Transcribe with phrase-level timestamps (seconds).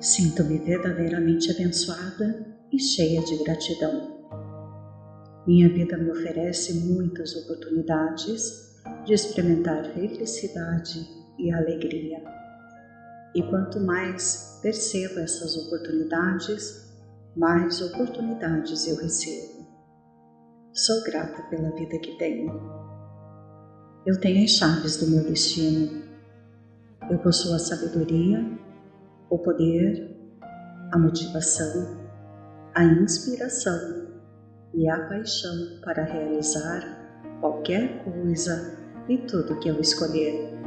[0.00, 4.16] Sinto-me verdadeiramente abençoada e cheia de gratidão.
[5.44, 11.04] Minha vida me oferece muitas oportunidades de experimentar felicidade
[11.36, 12.22] e alegria.
[13.34, 16.88] E quanto mais percebo essas oportunidades,
[17.36, 19.66] mais oportunidades eu recebo.
[20.72, 22.52] Sou grata pela vida que tenho.
[24.06, 26.04] Eu tenho as chaves do meu destino.
[27.10, 28.58] Eu possuo a sabedoria,
[29.30, 30.16] o poder,
[30.92, 31.98] a motivação,
[32.74, 34.08] a inspiração
[34.74, 36.82] e a paixão para realizar
[37.40, 38.78] qualquer coisa
[39.08, 40.58] e tudo que eu escolher.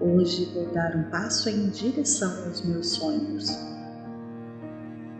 [0.00, 3.48] Hoje vou dar um passo em direção aos meus sonhos.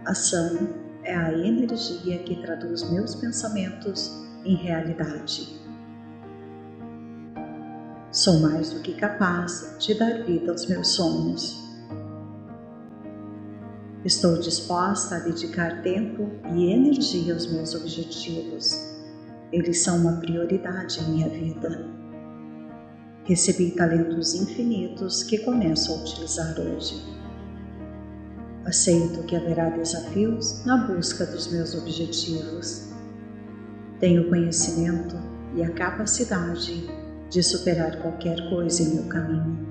[0.05, 0.69] Ação
[1.03, 4.13] é a energia que traduz meus pensamentos
[4.45, 5.59] em realidade.
[8.13, 11.68] Sou mais do que capaz de dar vida aos meus sonhos.
[14.09, 18.75] Estou disposta a dedicar tempo e energia aos meus objetivos.
[19.53, 21.85] Eles são uma prioridade em minha vida.
[23.25, 27.05] Recebi talentos infinitos que começo a utilizar hoje.
[28.65, 32.89] Aceito que haverá desafios na busca dos meus objetivos.
[34.01, 35.17] Tenho conhecimento
[35.55, 36.89] e a capacidade
[37.29, 39.68] de superar qualquer coisa em meu caminho.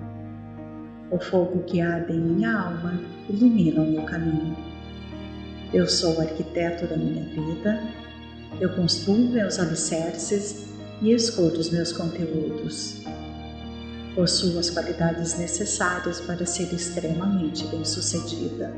[1.10, 4.58] O fogo que arde em minha alma ilumina o meu caminho.
[5.74, 7.82] Eu sou o arquiteto da minha vida,
[8.60, 10.68] eu construo meus alicerces
[11.02, 13.04] e escolho os meus conteúdos.
[14.16, 18.74] Possuo as qualidades necessárias para ser extremamente bem-sucedida.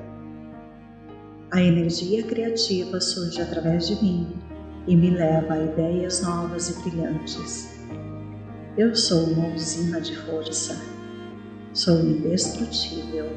[1.49, 4.27] A energia criativa surge através de mim
[4.85, 7.79] e me leva a ideias novas e brilhantes.
[8.77, 10.98] Eu sou uma usina de força
[11.73, 13.27] Sou indestrutível.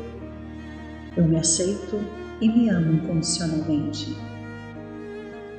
[1.14, 2.00] Eu me aceito
[2.40, 4.16] e me amo incondicionalmente.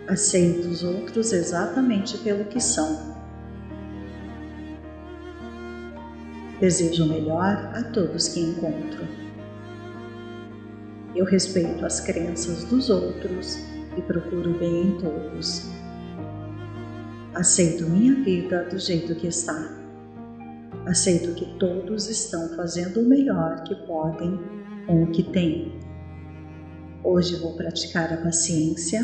[0.07, 3.13] Aceito os outros exatamente pelo que são.
[6.59, 9.07] Desejo o melhor a todos que encontro.
[11.15, 13.59] Eu respeito as crenças dos outros
[13.95, 15.69] e procuro o bem em todos.
[17.35, 19.82] Aceito minha vida do jeito que está.
[20.85, 24.37] Aceito que todos estão fazendo o melhor que podem
[24.85, 25.79] com o que têm.
[27.01, 29.01] Hoje vou praticar a paciência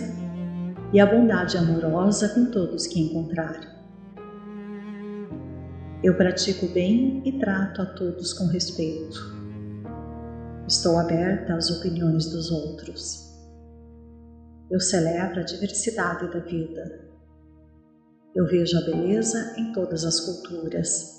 [0.92, 3.62] e a bondade amorosa com todos que encontrar.
[6.04, 9.18] Eu pratico bem e trato a todos com respeito.
[10.68, 13.34] Estou aberta às opiniões dos outros.
[14.70, 17.08] Eu celebro a diversidade da vida.
[18.36, 21.19] Eu vejo a beleza em todas as culturas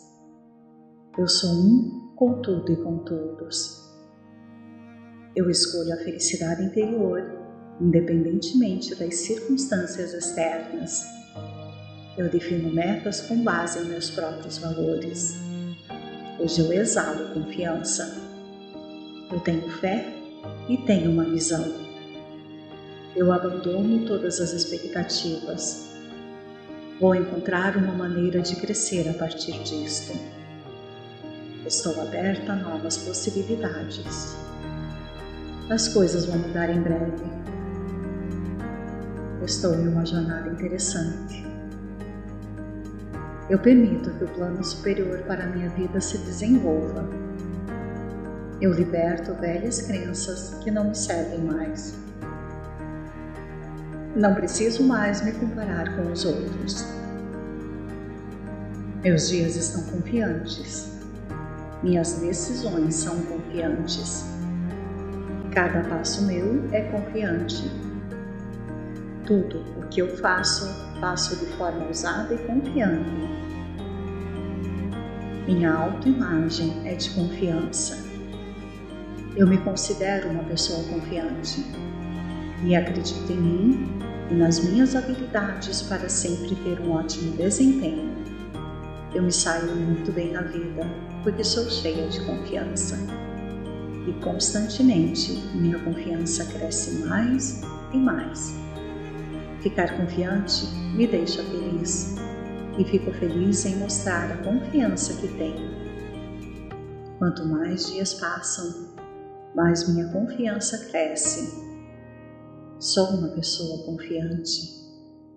[1.18, 3.90] eu sou um com tudo e com todos.
[5.34, 7.22] Eu escolho a felicidade interior,
[7.80, 11.04] independentemente das circunstâncias externas.
[12.16, 15.36] Eu defino metas com base em meus próprios valores.
[16.38, 18.16] Hoje eu exalo confiança.
[19.32, 20.06] Eu tenho fé
[20.68, 21.74] e tenho uma visão.
[23.16, 25.90] Eu abandono todas as expectativas.
[27.00, 30.39] Vou encontrar uma maneira de crescer a partir disto.
[31.66, 34.34] Estou aberta a novas possibilidades.
[35.68, 37.22] As coisas vão mudar em breve.
[39.44, 41.46] Estou em uma jornada interessante.
[43.50, 47.06] Eu permito que o plano superior para a minha vida se desenvolva.
[48.58, 51.94] Eu liberto velhas crenças que não me servem mais.
[54.16, 56.86] Não preciso mais me comparar com os outros.
[59.02, 60.99] Meus dias estão confiantes.
[61.82, 64.26] Minhas decisões são confiantes.
[65.50, 67.70] Cada passo meu é confiante.
[69.26, 70.68] Tudo o que eu faço,
[71.00, 73.10] faço de forma ousada e confiante.
[75.46, 78.04] Minha autoimagem é de confiança.
[79.34, 81.64] Eu me considero uma pessoa confiante
[82.62, 83.88] e acredito em mim
[84.30, 88.09] e nas minhas habilidades para sempre ter um ótimo desempenho.
[89.12, 90.82] Eu me saio muito bem na vida
[91.24, 92.96] porque sou cheia de confiança.
[94.06, 97.60] E constantemente minha confiança cresce mais
[97.92, 98.54] e mais.
[99.60, 100.64] Ficar confiante
[100.94, 102.14] me deixa feliz
[102.78, 105.70] e fico feliz em mostrar a confiança que tenho.
[107.18, 108.94] Quanto mais dias passam,
[109.56, 111.68] mais minha confiança cresce.
[112.78, 114.79] Sou uma pessoa confiante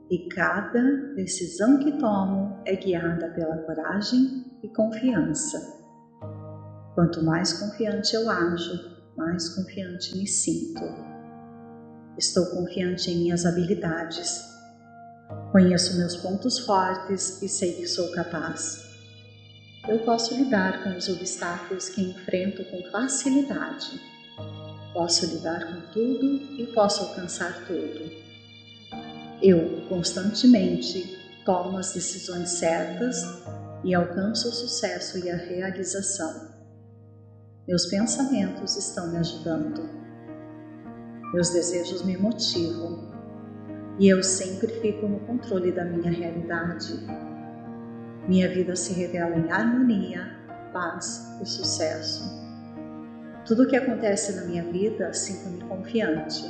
[0.10, 0.82] e cada
[1.16, 5.60] decisão que tomo é guiada pela coragem e confiança.
[6.94, 10.82] Quanto mais confiante eu ajo, mais confiante me sinto.
[12.18, 14.44] Estou confiante em minhas habilidades.
[15.52, 18.84] Conheço meus pontos fortes e sei que sou capaz.
[19.88, 24.00] Eu posso lidar com os obstáculos que enfrento com facilidade.
[24.94, 26.26] Posso lidar com tudo
[26.58, 28.23] e posso alcançar tudo.
[29.46, 33.22] Eu constantemente tomo as decisões certas
[33.84, 36.48] e alcanço o sucesso e a realização.
[37.68, 39.82] Meus pensamentos estão me ajudando.
[41.34, 43.12] Meus desejos me motivam
[44.00, 46.94] e eu sempre fico no controle da minha realidade.
[48.26, 50.38] Minha vida se revela em harmonia,
[50.72, 52.24] paz e sucesso.
[53.46, 56.46] Tudo o que acontece na minha vida, sinto-me confiante.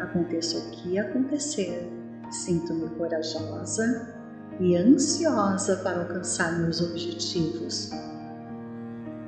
[0.00, 1.99] Aconteça o que acontecer,
[2.30, 4.14] sinto-me corajosa
[4.60, 7.90] e ansiosa para alcançar meus objetivos.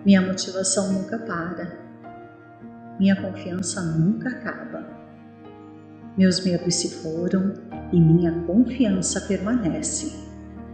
[0.04, 1.78] Minha motivação nunca para.
[2.98, 4.86] Minha confiança nunca acaba.
[6.16, 7.54] Meus medos se foram
[7.92, 10.12] e minha confiança permanece.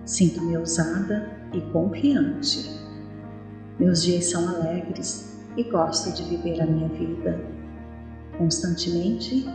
[0.05, 2.69] Sinto-me ousada e confiante.
[3.79, 7.39] Meus dias são alegres e gosto de viver a minha vida.
[8.37, 9.47] Constantemente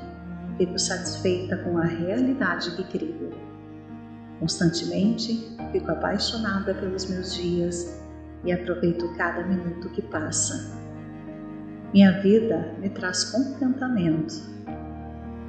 [0.57, 3.31] fico satisfeita com a realidade que crio.
[4.39, 8.01] Constantemente fico apaixonada pelos meus dias
[8.43, 10.77] e aproveito cada minuto que passa.
[11.93, 14.33] Minha vida me traz contentamento.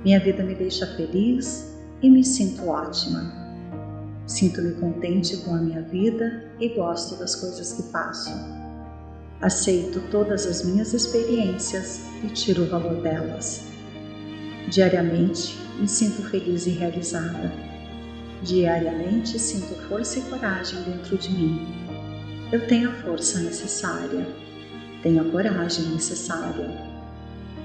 [0.05, 3.33] Minha vida me deixa feliz e me sinto ótima.
[4.27, 8.31] Sinto-me contente com a minha vida e gosto das coisas que faço.
[9.41, 13.74] Aceito todas as minhas experiências e tiro o valor delas.
[14.69, 17.52] Diariamente me sinto feliz e realizada.
[18.43, 21.84] Diariamente sinto força e coragem dentro de mim
[22.55, 24.25] eu tenho a força necessária,
[25.02, 26.70] tenho a coragem necessária,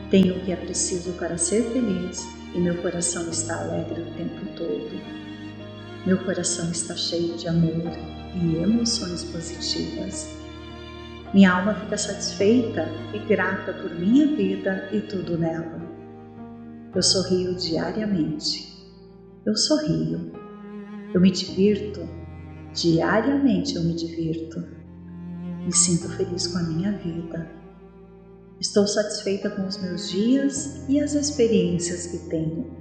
[0.10, 4.45] tenho o que é preciso para ser feliz e meu coração está alegre o tempo
[4.56, 5.00] todo.
[6.07, 7.92] Meu coração está cheio de amor
[8.34, 10.28] e emoções positivas.
[11.36, 15.89] Minha alma fica satisfeita e grata por minha vida e tudo nela.
[16.96, 18.78] Eu sorrio diariamente.
[19.46, 20.32] Eu sorrio.
[21.14, 22.02] Eu me divirto
[22.74, 24.64] Diariamente eu me divirto.
[25.66, 27.50] Me sinto feliz com a minha vida.
[28.60, 32.78] Estou satisfeita com os meus dias e as experiências que tenho.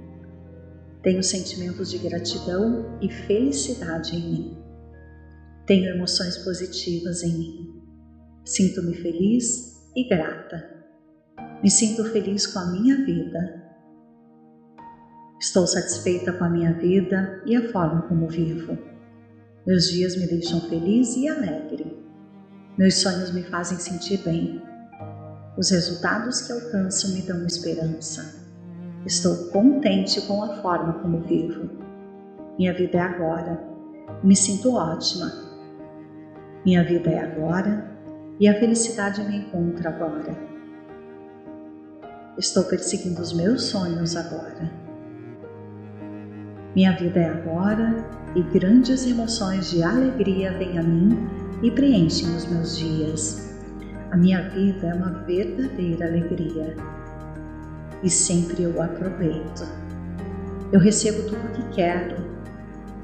[1.01, 4.57] Tenho sentimentos de gratidão e felicidade em mim.
[5.65, 7.81] Tenho emoções positivas em mim.
[8.45, 10.77] Sinto-me feliz e grata.
[11.63, 13.68] Me sinto feliz com a minha vida.
[15.39, 18.77] Estou satisfeita com a minha vida e a forma como vivo.
[19.65, 21.97] Meus dias me deixam feliz e alegre.
[22.77, 24.61] Meus sonhos me fazem sentir bem.
[25.57, 28.35] Os resultados que alcanço me dão esperança.
[29.05, 31.69] Estou contente com a forma como vivo.
[32.57, 33.63] Minha vida é agora.
[34.21, 35.31] Me sinto ótima.
[36.65, 37.89] Minha vida é agora
[38.41, 40.37] e a felicidade me encontra agora.
[42.37, 44.88] Estou perseguindo os meus sonhos agora.
[46.75, 48.05] Minha vida é agora
[48.35, 51.27] e grandes emoções de alegria vêm a mim
[51.63, 53.49] e preenchem os meus dias.
[54.11, 56.75] A minha vida é uma verdadeira alegria
[58.03, 59.67] e sempre eu aproveito.
[60.71, 62.17] Eu recebo tudo o que quero.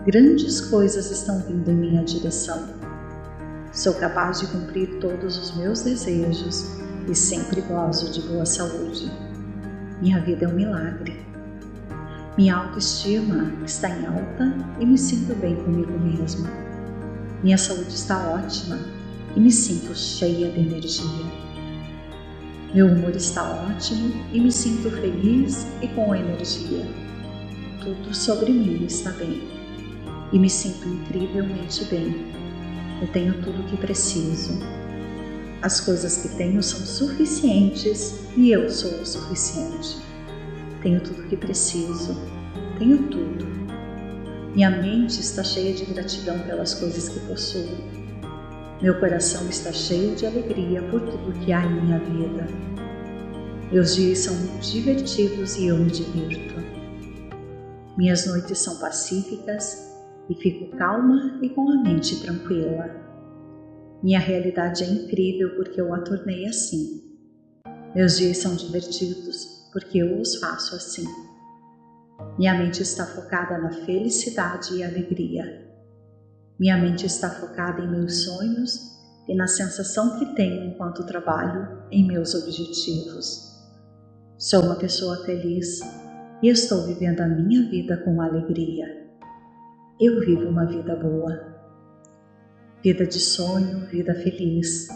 [0.06, 2.70] Grandes coisas estão vindo em minha direção.
[3.74, 6.78] Sou capaz de cumprir todos os meus desejos
[7.10, 9.12] e sempre gozo de boa saúde.
[10.00, 11.35] Minha vida é um milagre.
[12.38, 16.50] Minha autoestima está em alta e me sinto bem comigo mesma.
[17.42, 18.78] Minha saúde está ótima
[19.38, 21.26] e me sinto cheia de energia.
[22.74, 26.86] Meu humor está ótimo e me sinto feliz e com energia.
[27.82, 29.42] Tudo sobre mim está bem
[30.34, 32.34] e me sinto incrivelmente bem.
[33.02, 34.60] Eu tenho tudo o que preciso.
[35.62, 40.05] As coisas que tenho são suficientes e eu sou o suficiente.
[40.86, 42.16] Tenho tudo o que preciso.
[42.78, 43.44] Tenho tudo.
[44.54, 47.76] Minha mente está cheia de gratidão pelas coisas que possuo.
[48.84, 52.48] Meu coração está cheio de alegria por tudo que há em minha vida.
[53.72, 56.54] Meus dias são divertidos e eu me divirto.
[57.98, 59.92] Minhas noites são pacíficas
[60.30, 62.92] e fico calma e com a mente tranquila.
[64.04, 67.02] Minha realidade é incrível porque eu a tornei assim.
[67.96, 71.04] Meus dias são divertidos porque eu os faço assim.
[72.38, 75.70] Minha mente está focada na felicidade e alegria.
[76.58, 78.80] Minha mente está focada em meus sonhos
[79.28, 83.54] e na sensação que tenho enquanto trabalho em meus objetivos.
[84.38, 85.82] Sou uma pessoa feliz
[86.42, 88.86] e estou vivendo a minha vida com alegria.
[90.00, 91.54] Eu vivo uma vida boa.
[92.82, 94.88] Vida de sonho, vida feliz.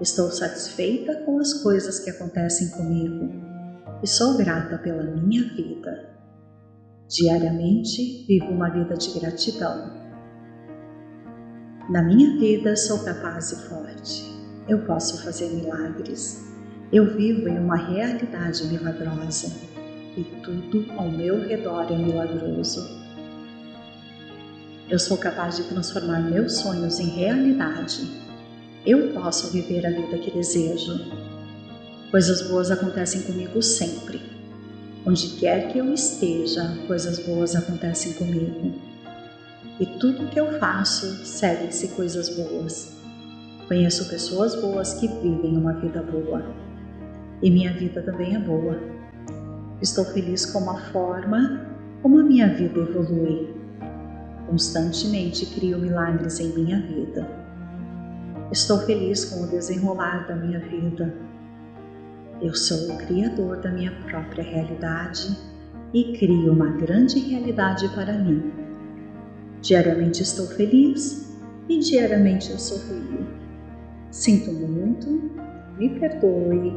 [0.00, 3.57] Estou satisfeita com as coisas que acontecem comigo
[4.02, 6.10] e sou grata pela minha vida.
[7.08, 9.90] Diariamente vivo uma vida de gratidão.
[11.88, 14.38] Na minha vida sou capaz e forte.
[14.68, 16.46] Eu posso fazer milagres.
[16.92, 19.68] Eu vivo em uma realidade milagrosa
[20.16, 22.80] e tudo ao meu redor é milagroso.
[24.88, 28.08] Eu sou capaz de transformar meus sonhos em realidade.
[28.86, 31.27] Eu posso viver a vida que desejo.
[32.10, 34.18] Coisas boas acontecem comigo sempre.
[35.04, 38.80] Onde quer que eu esteja, coisas boas acontecem comigo.
[39.78, 42.96] E tudo que eu faço segue-se coisas boas.
[43.66, 46.42] Conheço pessoas boas que vivem uma vida boa.
[47.42, 48.80] E minha vida também é boa.
[49.82, 51.66] Estou feliz com a forma
[52.00, 53.54] como a minha vida evolui.
[54.46, 57.28] Constantemente crio milagres em minha vida.
[58.50, 61.27] Estou feliz com o desenrolar da minha vida.
[62.40, 65.36] Eu sou o criador da minha própria realidade
[65.92, 68.52] e crio uma grande realidade para mim.
[69.60, 71.36] Diariamente estou feliz
[71.68, 73.26] e diariamente eu sorrio.
[74.12, 75.32] Sinto muito,
[75.76, 76.72] me perdoe,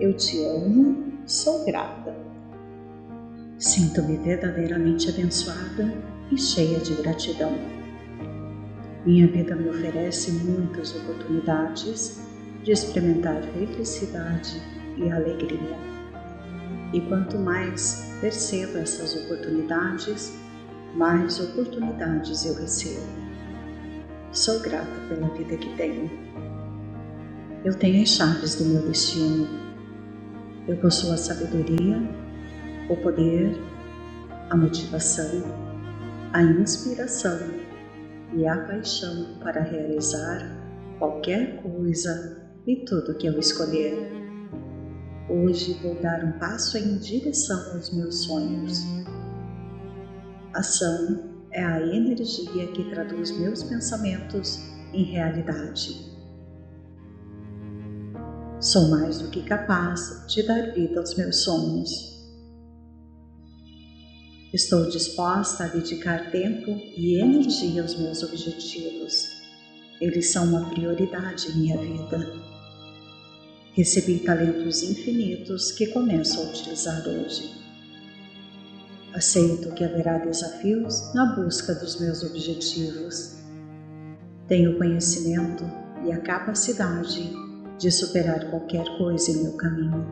[0.00, 2.16] eu te amo, sou grata.
[3.56, 5.94] Sinto-me verdadeiramente abençoada
[6.28, 7.52] e cheia de gratidão.
[9.06, 12.20] Minha vida me oferece muitas oportunidades
[12.64, 14.60] de experimentar felicidade
[14.98, 15.76] e alegria.
[16.92, 20.36] E quanto mais percebo essas oportunidades,
[20.94, 23.06] mais oportunidades eu recebo.
[24.32, 26.10] Sou grata pela vida que tenho.
[27.64, 29.46] Eu tenho as chaves do meu destino.
[30.66, 31.98] Eu possuo a sabedoria
[32.88, 33.54] o poder,
[34.48, 35.42] a motivação,
[36.32, 37.38] a inspiração
[38.34, 40.56] e a paixão para realizar
[40.98, 44.17] qualquer coisa e tudo que eu escolher.
[45.30, 48.82] Hoje vou dar um passo em direção aos meus sonhos.
[50.54, 54.58] Ação é a energia que traduz meus pensamentos
[54.94, 56.16] em realidade.
[58.58, 61.90] Sou mais do que capaz de dar vida aos meus sonhos.
[64.54, 69.28] Estou disposta a dedicar tempo e energia aos meus objetivos.
[70.00, 72.57] Eles são uma prioridade em minha vida.
[73.78, 77.48] Recebi talentos infinitos que começo a utilizar hoje.
[79.14, 83.36] Aceito que haverá desafios na busca dos meus objetivos.
[84.48, 85.62] Tenho conhecimento
[86.04, 87.32] e a capacidade
[87.78, 90.08] de superar qualquer coisa em meu caminho.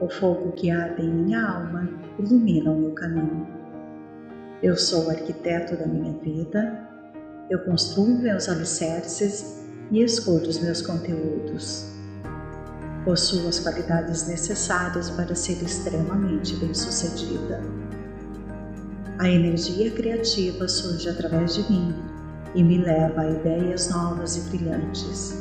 [0.00, 1.86] O fogo que arde em minha alma
[2.18, 3.46] ilumina o meu caminho.
[4.62, 6.88] Eu sou o arquiteto da minha vida,
[7.50, 11.97] eu construo meus alicerces e escolho os meus conteúdos.
[13.04, 17.62] Possuo as qualidades necessárias para ser extremamente bem-sucedida.
[19.18, 21.94] A energia criativa surge através de mim
[22.54, 25.34] e me leva a ideias novas e brilhantes.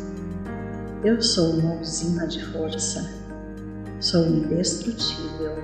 [1.04, 3.18] Eu sou uma usina de força
[4.00, 5.58] Sou indestrutível.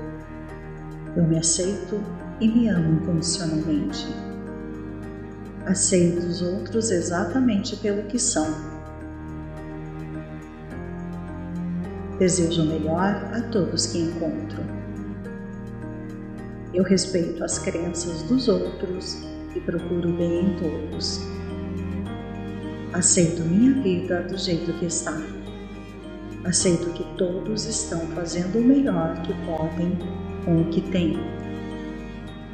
[1.16, 2.04] Eu me aceito
[2.42, 4.08] e me amo incondicionalmente.
[5.68, 8.73] Aceito os outros exatamente pelo que são.
[12.24, 14.64] Desejo o melhor a todos que encontro.
[16.74, 19.22] Eu respeito as crenças dos outros
[19.54, 21.20] e procuro o bem em todos.
[22.94, 25.22] Aceito minha vida do jeito que está.
[26.46, 30.00] Aceito que todos estão fazendo o melhor que podem
[30.46, 31.20] com o que têm.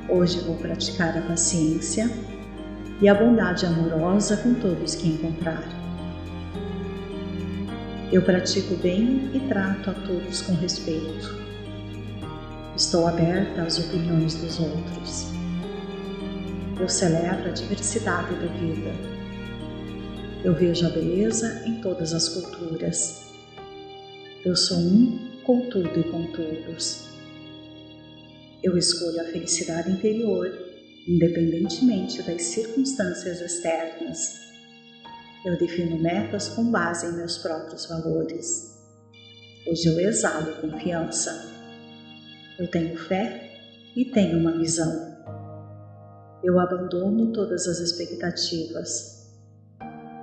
[0.09, 2.09] Hoje vou praticar a paciência
[2.99, 5.78] e a bondade amorosa com todos que encontrar.
[8.11, 11.37] Eu pratico bem e trato a todos com respeito.
[12.75, 15.27] Estou aberta às opiniões dos outros.
[16.79, 18.91] Eu celebro a diversidade da vida.
[20.43, 23.29] Eu vejo a beleza em todas as culturas
[24.45, 27.09] eu sou um com tudo e com todos.
[28.63, 30.49] Eu escolho a felicidade interior,
[31.05, 34.48] independentemente das circunstâncias externas.
[35.45, 38.77] Eu defino metas com base em meus próprios valores.
[39.65, 41.31] Hoje eu exalo confiança.
[42.57, 43.49] Eu tenho fé
[43.95, 45.17] e tenho uma visão.
[46.43, 49.31] Eu abandono todas as expectativas.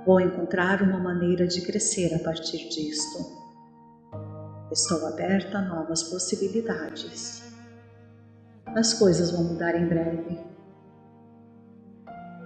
[0.05, 3.17] Vou encontrar uma maneira de crescer a partir disto.
[4.71, 7.41] Estou aberta a novas possibilidades.
[8.67, 10.39] As coisas vão mudar em breve.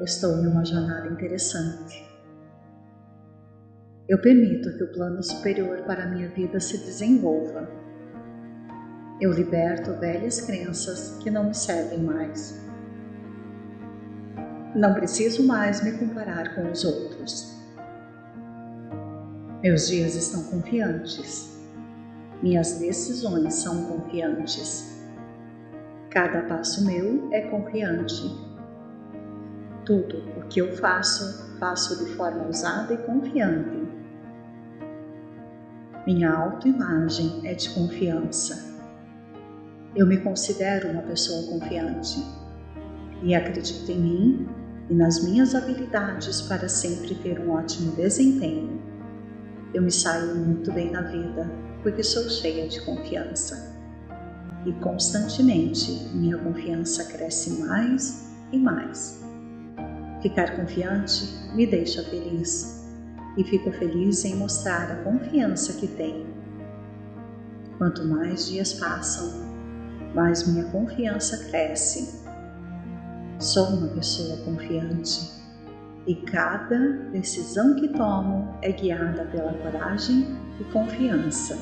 [0.02, 2.11] Estou em uma jornada interessante.
[4.12, 7.66] Eu permito que o plano superior para a minha vida se desenvolva.
[9.22, 12.62] Eu liberto velhas crenças que não me servem mais.
[14.76, 17.58] Não preciso mais me comparar com os outros.
[19.64, 21.58] Meus dias estão confiantes.
[22.44, 25.08] Minhas decisões são confiantes.
[26.10, 28.24] Cada passo meu é confiante.
[29.86, 33.81] Tudo o que eu faço, faço de forma ousada e confiante.
[36.06, 38.76] Minha autoimagem é de confiança.
[39.96, 42.26] Eu me considero uma pessoa confiante
[43.22, 44.50] e acredito em mim
[44.90, 48.82] e nas minhas habilidades para sempre ter um ótimo desempenho.
[49.76, 51.48] Eu me saio muito bem na vida
[51.84, 53.80] porque sou cheia de confiança.
[54.66, 59.24] E constantemente minha confiança cresce mais e mais.
[60.20, 62.81] Ficar confiante me deixa feliz
[63.38, 66.28] e fico feliz em mostrar a confiança que tenho.
[67.78, 69.50] Quanto mais dias passam,
[70.14, 72.22] mais minha confiança cresce
[73.42, 75.32] Sou uma pessoa confiante
[76.06, 76.78] e cada
[77.12, 80.28] decisão que tomo é guiada pela coragem
[80.60, 81.58] e confiança.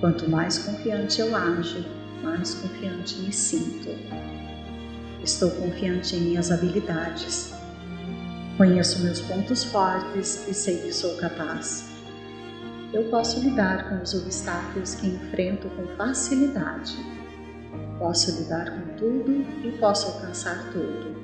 [0.00, 1.84] Quanto mais confiante eu ajo,
[2.24, 3.90] mais confiante me sinto.
[5.22, 7.54] Estou confiante em minhas habilidades.
[8.56, 11.88] Conheço meus pontos fortes e sei que sou capaz.
[12.92, 16.96] Eu posso lidar com os obstáculos que enfrento com facilidade
[18.00, 21.14] Posso lidar com tudo e posso alcançar tudo.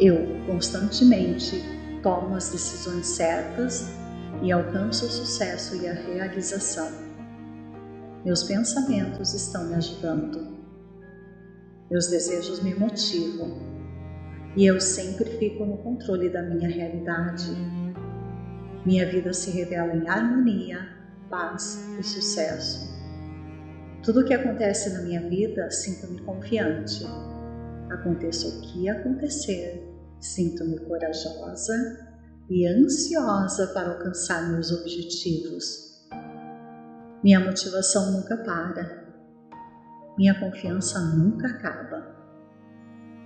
[0.00, 0.16] Eu
[0.46, 1.62] constantemente
[2.02, 3.86] tomo as decisões certas
[4.42, 6.90] e alcanço o sucesso e a realização.
[8.24, 10.56] Meus pensamentos estão me ajudando.
[11.90, 13.58] Meus desejos me motivam
[14.56, 17.50] e eu sempre fico no controle da minha realidade.
[18.84, 20.88] Minha vida se revela em harmonia,
[21.30, 22.92] paz e sucesso.
[24.02, 27.04] Tudo o que acontece na minha vida, sinto-me confiante.
[27.88, 29.88] Aconteça o que acontecer,
[30.20, 31.74] sinto-me corajosa
[32.50, 35.92] e ansiosa para alcançar meus objetivos.
[37.22, 39.02] Minha motivação nunca para.
[40.18, 42.11] Minha confiança nunca acaba.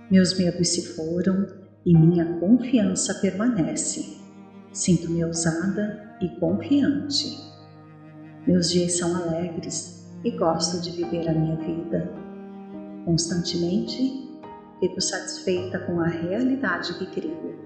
[0.09, 1.45] Meus medos se foram
[1.85, 4.17] e minha confiança permanece.
[4.71, 7.37] Sinto-me ousada e confiante.
[8.45, 12.09] Meus dias são alegres e gosto de viver a minha vida.
[13.03, 14.29] Constantemente
[14.79, 17.59] fico satisfeita com a realidade que crio.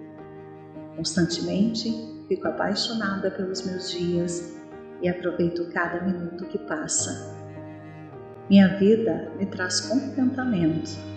[0.96, 1.92] Constantemente
[2.28, 4.58] fico apaixonada pelos meus dias
[5.00, 7.38] e aproveito cada minuto que passa.
[8.50, 11.11] Minha vida me traz contentamento.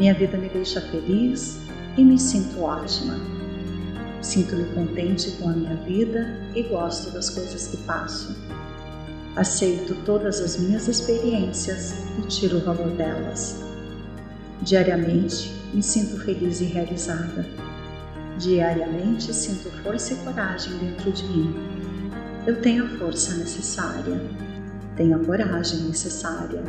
[0.00, 1.60] Minha vida me deixa feliz
[1.94, 3.20] e me sinto ótima.
[4.22, 8.34] Sinto-me contente com a minha vida e gosto das coisas que faço.
[9.36, 13.62] Aceito todas as minhas experiências e tiro o valor delas.
[14.62, 17.44] Diariamente me sinto feliz e realizada.
[18.38, 21.54] Diariamente sinto força e coragem dentro de mim.
[22.46, 24.18] Eu tenho a força necessária,
[24.96, 26.62] tenho a coragem necessária,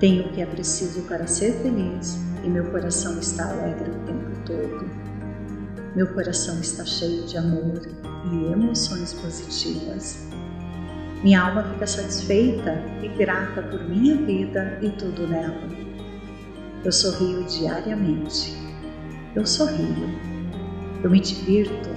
[0.00, 4.30] tenho o que é preciso para ser feliz e meu coração está alegre o tempo
[4.46, 4.90] todo.
[5.94, 7.82] Meu coração está cheio de amor
[8.32, 10.26] e emoções positivas.
[11.22, 15.68] Minha alma fica satisfeita e grata por minha vida e tudo nela.
[16.82, 18.56] Eu sorrio diariamente.
[19.36, 20.08] Eu sorrio.
[21.04, 21.90] Eu me divirto.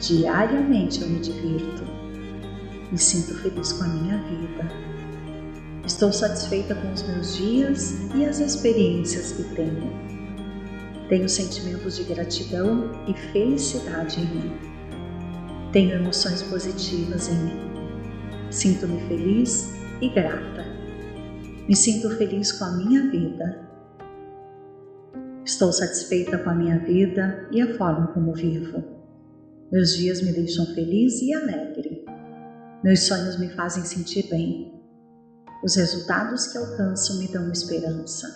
[0.00, 1.84] Diariamente eu me divirto.
[2.90, 4.95] Me sinto feliz com a minha vida.
[5.86, 9.88] Estou satisfeita com os meus dias e as experiências que tenho.
[11.08, 14.52] Tenho sentimentos de gratidão e felicidade em mim.
[15.72, 18.50] Tenho emoções positivas em mim.
[18.50, 20.66] Sinto-me feliz e grata.
[21.68, 23.64] Me sinto feliz com a minha vida.
[25.44, 28.82] Estou satisfeita com a minha vida e a forma como vivo.
[29.70, 32.04] Meus dias me deixam feliz e alegre.
[32.82, 34.75] Meus sonhos me fazem sentir bem.
[35.62, 38.26] Os resultados que alcanço me dão esperança.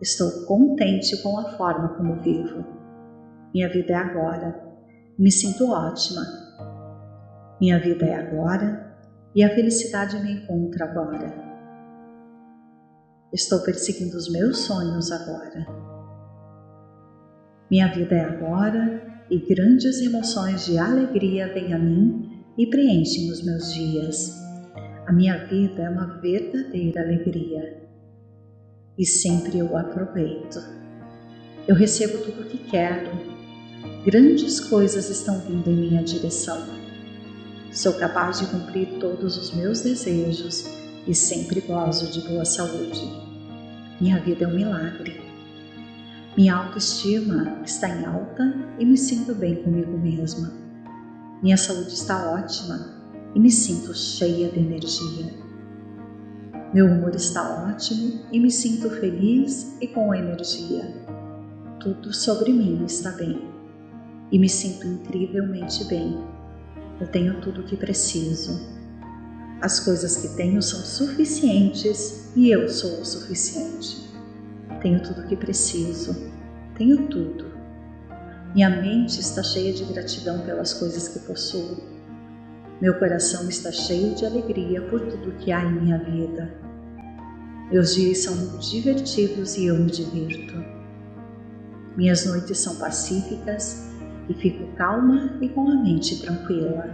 [0.00, 2.64] Estou contente com a forma como vivo.
[3.52, 4.62] Minha vida é agora.
[5.18, 6.22] Me sinto ótima.
[7.60, 8.94] Minha vida é agora
[9.34, 11.34] e a felicidade me encontra agora.
[13.32, 15.66] Estou perseguindo os meus sonhos agora.
[17.70, 23.42] Minha vida é agora e grandes emoções de alegria vêm a mim e preenchem os
[23.42, 24.45] meus dias.
[25.06, 27.80] A minha vida é uma verdadeira alegria
[28.98, 30.58] e sempre eu aproveito.
[31.68, 33.12] Eu recebo tudo o que quero.
[34.04, 36.60] Grandes coisas estão vindo em minha direção.
[37.70, 40.66] Sou capaz de cumprir todos os meus desejos
[41.06, 43.00] e sempre gozo de boa saúde.
[44.00, 45.20] Minha vida é um milagre.
[46.36, 48.42] Minha autoestima está em alta
[48.76, 50.52] e me sinto bem comigo mesma.
[51.40, 52.95] Minha saúde está ótima
[53.36, 55.30] e me sinto cheia de energia.
[56.72, 61.04] Meu humor está ótimo e me sinto feliz e com energia.
[61.78, 63.46] Tudo sobre mim está bem
[64.32, 66.18] e me sinto incrivelmente bem.
[66.98, 68.58] Eu tenho tudo o que preciso.
[69.60, 74.08] As coisas que tenho são suficientes e eu sou o suficiente.
[74.80, 76.32] Tenho tudo o que preciso.
[76.74, 77.44] Tenho tudo.
[78.54, 81.95] Minha mente está cheia de gratidão pelas coisas que possuo.
[82.80, 86.52] Meu coração está cheio de alegria por tudo que há em minha vida.
[87.72, 90.62] Meus dias são divertidos e eu me divirto.
[91.96, 93.90] Minhas noites são pacíficas
[94.28, 96.84] e fico calma e com a mente tranquila.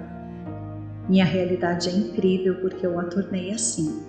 [1.08, 4.04] Minha realidade é incrível porque eu a tornei assim.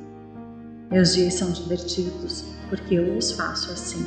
[0.91, 4.05] Meus dias são divertidos porque eu os faço assim.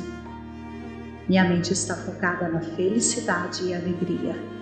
[1.27, 4.56] Minha mente está focada na felicidade e alegria.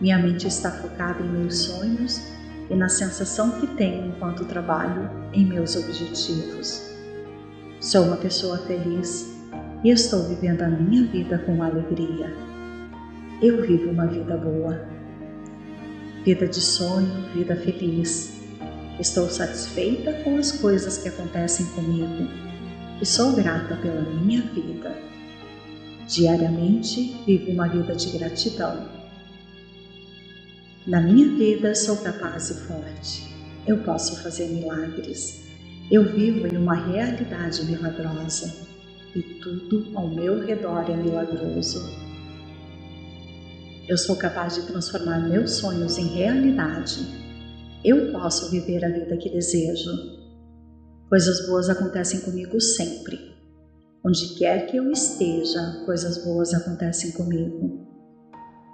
[0.00, 2.22] Minha mente está focada em meus sonhos
[2.70, 6.92] e na sensação que tenho enquanto trabalho em meus objetivos.
[7.80, 9.34] Sou uma pessoa feliz
[9.82, 12.32] e estou vivendo a minha vida com alegria.
[13.42, 14.80] Eu vivo uma vida boa.
[16.24, 18.40] Vida de sonho, vida feliz.
[19.00, 22.28] Estou satisfeita com as coisas que acontecem comigo
[23.00, 24.92] e sou grata pela minha vida.
[26.08, 28.97] Diariamente vivo uma vida de gratidão.
[30.88, 33.30] Na minha vida sou capaz e forte.
[33.66, 35.38] Eu posso fazer milagres.
[35.90, 38.66] Eu vivo em uma realidade milagrosa
[39.14, 41.78] e tudo ao meu redor é milagroso.
[43.86, 47.00] Eu sou capaz de transformar meus sonhos em realidade.
[47.84, 49.90] Eu posso viver a vida que desejo.
[51.10, 53.36] Coisas boas acontecem comigo sempre.
[54.02, 57.87] Onde quer que eu esteja, coisas boas acontecem comigo.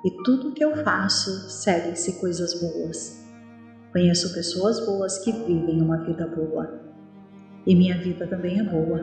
[0.05, 3.25] E tudo que eu faço segue-se coisas boas.
[3.93, 6.81] Conheço pessoas boas que vivem uma vida boa.
[7.67, 9.03] E minha vida também é boa.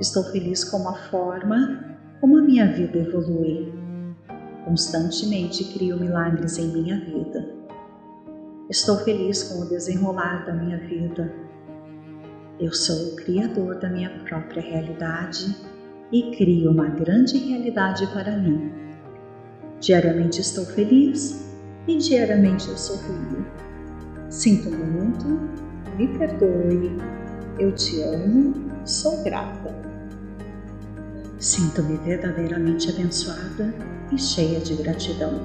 [0.00, 3.72] Estou feliz com a forma como a minha vida evolui.
[4.64, 7.48] Constantemente crio milagres em minha vida.
[8.70, 11.48] Estou feliz com o desenrolar da minha vida
[12.60, 15.54] eu sou o criador da minha própria realidade
[16.10, 18.87] e crio uma grande realidade para mim.
[19.80, 21.40] Diariamente estou feliz
[21.86, 23.46] e diariamente eu sorrio.
[24.28, 25.24] Sinto muito,
[25.96, 26.96] me perdoe,
[27.58, 29.74] eu te amo, sou grata.
[31.38, 33.72] Sinto-me verdadeiramente abençoada
[34.10, 35.40] e cheia de gratidão.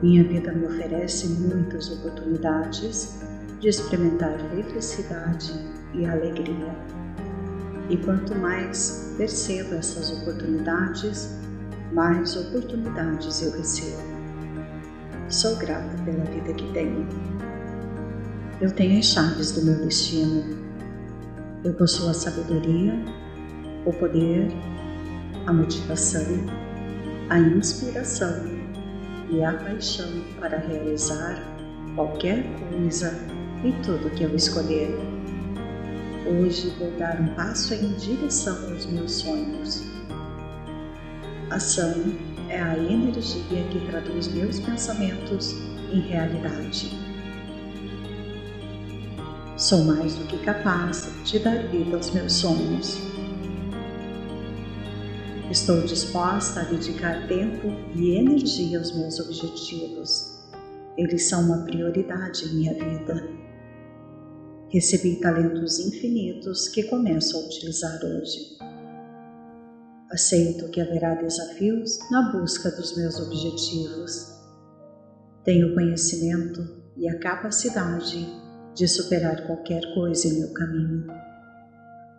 [0.00, 3.18] Minha vida me oferece muitas oportunidades
[3.58, 5.52] de experimentar felicidade
[5.94, 6.74] e alegria.
[7.90, 11.43] E quanto mais percebo essas oportunidades,
[11.94, 14.02] mais oportunidades eu recebo.
[15.28, 17.06] Sou grata pela vida que tenho.
[18.60, 20.42] Eu tenho as chaves do meu destino.
[21.64, 22.94] Eu possuo a sabedoria,
[23.86, 24.48] o poder,
[25.46, 26.26] a motivação,
[27.30, 28.44] a inspiração
[29.30, 31.40] e a paixão para realizar
[31.94, 33.14] qualquer coisa
[33.64, 34.98] e tudo que eu escolher.
[36.26, 39.93] Hoje vou dar um passo em direção aos meus sonhos.
[41.54, 41.94] Ação
[42.48, 45.52] é a energia que traduz meus pensamentos
[45.92, 46.90] em realidade.
[49.56, 52.98] Sou mais do que capaz de dar vida aos meus sonhos.
[55.48, 60.36] Estou disposta a dedicar tempo e energia aos meus objetivos.
[60.98, 63.28] Eles são uma prioridade em minha vida.
[64.70, 68.73] Recebi talentos infinitos que começo a utilizar hoje.
[70.14, 74.32] Aceito que haverá desafios na busca dos meus objetivos.
[75.42, 76.64] Tenho conhecimento
[76.96, 78.24] e a capacidade
[78.76, 81.08] de superar qualquer coisa em meu caminho.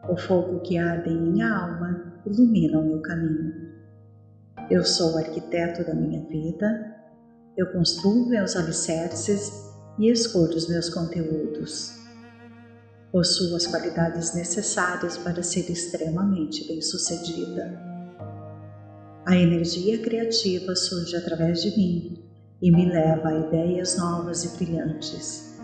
[0.10, 3.54] O fogo que arde em minha alma ilumina o meu caminho.
[4.70, 6.98] Eu sou o arquiteto da minha vida,
[7.56, 9.54] eu construo meus alicerces
[9.98, 11.95] e escolho os meus conteúdos
[13.16, 17.82] possuo as qualidades necessárias para ser extremamente bem-sucedida.
[19.26, 22.22] A energia criativa surge através de mim
[22.62, 25.58] e me leva a ideias novas e brilhantes.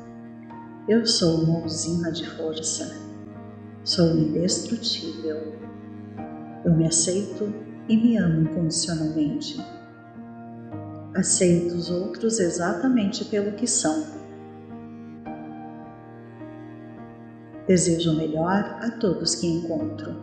[0.88, 2.90] Eu sou uma usina de força.
[3.84, 5.54] Sou indestrutível.
[6.64, 7.54] Eu me aceito
[7.90, 9.62] e me amo incondicionalmente.
[11.14, 14.21] Aceito os outros exatamente pelo que são.
[17.72, 20.14] Desejo o melhor a todos que encontro.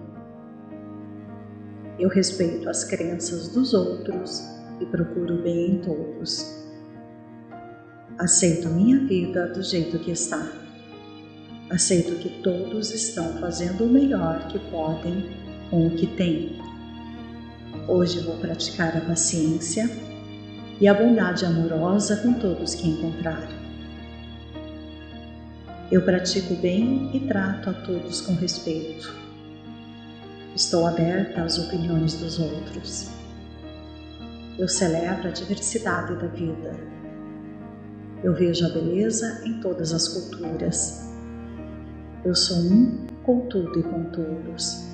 [1.99, 4.47] Eu respeito as crenças dos outros
[4.79, 6.45] e procuro o bem em todos.
[8.19, 10.47] Aceito minha vida do jeito que está.
[11.71, 15.31] Aceito que todos estão fazendo o melhor que podem
[15.71, 16.61] com o que têm.
[17.89, 19.89] Hoje vou praticar a paciência
[20.79, 23.58] e a bondade amorosa com todos que encontrar.
[25.91, 29.11] Eu pratico bem e trato a todos com respeito.
[30.55, 33.09] Estou aberta às opiniões dos outros.
[34.59, 36.79] Eu celebro a diversidade da vida.
[38.23, 41.09] Eu vejo a beleza em todas as culturas.
[42.23, 44.85] Eu sou um com tudo e com todos.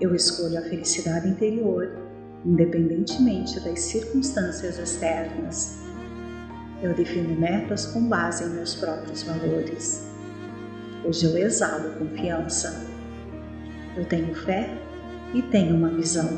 [0.00, 1.96] Eu escolho a felicidade interior,
[2.44, 5.85] independentemente das circunstâncias externas.
[6.82, 10.06] Eu defino metas com base em meus próprios valores.
[11.04, 12.96] Hoje eu exalo confiança
[13.96, 14.76] eu tenho fé
[15.32, 16.28] e tenho uma visão.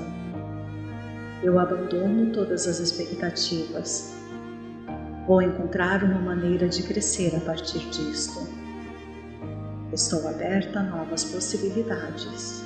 [1.42, 4.14] Eu abandono todas as expectativas.
[5.26, 8.46] Vou encontrar uma maneira de crescer a partir disto.
[9.92, 12.62] Estou aberta a novas possibilidades.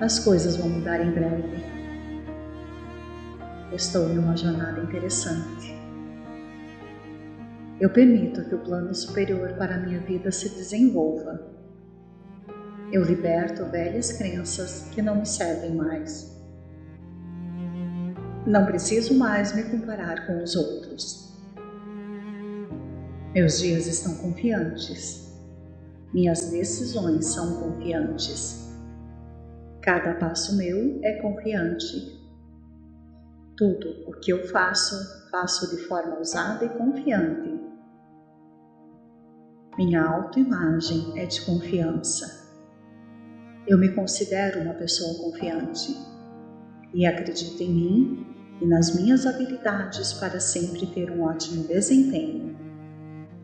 [0.00, 1.64] As coisas vão mudar em breve.
[3.72, 5.81] Estou em uma jornada interessante.
[7.82, 11.52] Eu permito que o plano superior para a minha vida se desenvolva
[12.92, 16.30] eu liberto velhas crenças que não me servem mais.
[18.46, 21.32] Não preciso mais me comparar com os outros.
[23.32, 25.32] Meus dias estão confiantes.
[26.12, 28.76] Minhas decisões são confiantes.
[29.80, 32.20] Cada passo meu é confiante.
[33.56, 37.51] Tudo o que eu faço, faço de forma ousada e confiante.
[39.78, 42.46] Minha autoimagem é de confiança.
[43.66, 45.96] Eu me considero uma pessoa confiante
[46.92, 48.26] e acredito em mim
[48.60, 52.54] e nas minhas habilidades para sempre ter um ótimo desempenho.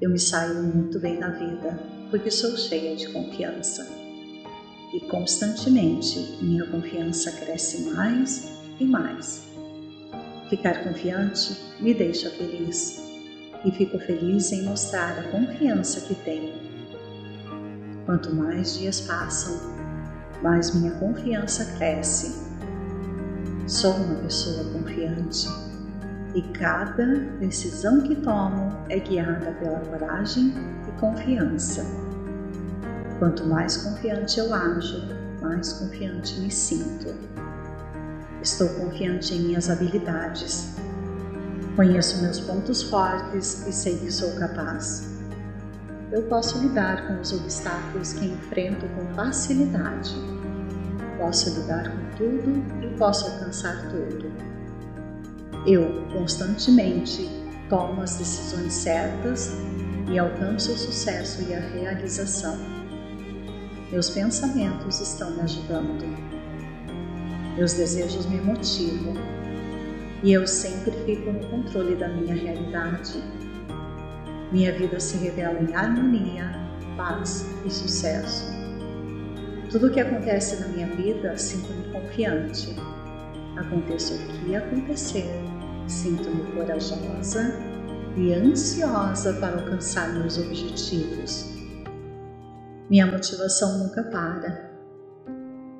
[0.03, 3.89] Eu me saio muito bem na vida porque sou cheia de confiança.
[4.93, 9.49] E constantemente minha confiança cresce mais e mais.
[10.51, 13.08] Ficar confiante me deixa feliz
[13.65, 16.55] e fico feliz em mostrar a confiança que tenho.
[18.07, 19.59] Quanto mais dias passam,
[20.43, 22.35] mais minha confiança cresce.
[23.67, 25.47] Sou uma pessoa confiante
[26.35, 30.55] e cada decisão que tomo é guiada pela coragem
[30.87, 31.85] e confiança.
[33.19, 35.03] Quanto mais confiante eu ajo,
[35.43, 37.15] mais confiante me sinto.
[38.41, 40.77] Estou confiante em minhas habilidades.
[41.79, 45.17] Conheço meus pontos fortes e sei que sou capaz
[46.11, 50.15] eu posso lidar com os obstáculos que enfrento com facilidade.
[51.19, 54.33] Posso lidar com tudo e posso alcançar tudo.
[55.67, 57.29] Eu constantemente
[57.69, 59.53] tomo as decisões certas
[60.11, 62.57] e alcanço o sucesso e a realização.
[63.91, 66.07] Meus pensamentos estão me ajudando.
[67.55, 69.13] Meus desejos me motivam
[70.23, 73.23] e eu sempre fico no controle da minha realidade
[74.51, 76.51] minha vida se revela em harmonia,
[76.97, 78.47] paz e sucesso.
[79.71, 82.75] Tudo o que acontece na minha vida, sinto-me confiante.
[83.59, 85.29] Aconteça o que acontecer,
[85.87, 87.53] sinto-me corajosa
[88.17, 91.55] e ansiosa para alcançar meus objetivos.
[92.89, 94.71] Minha motivação nunca para.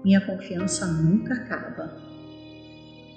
[0.05, 1.97] Minha confiança nunca acaba.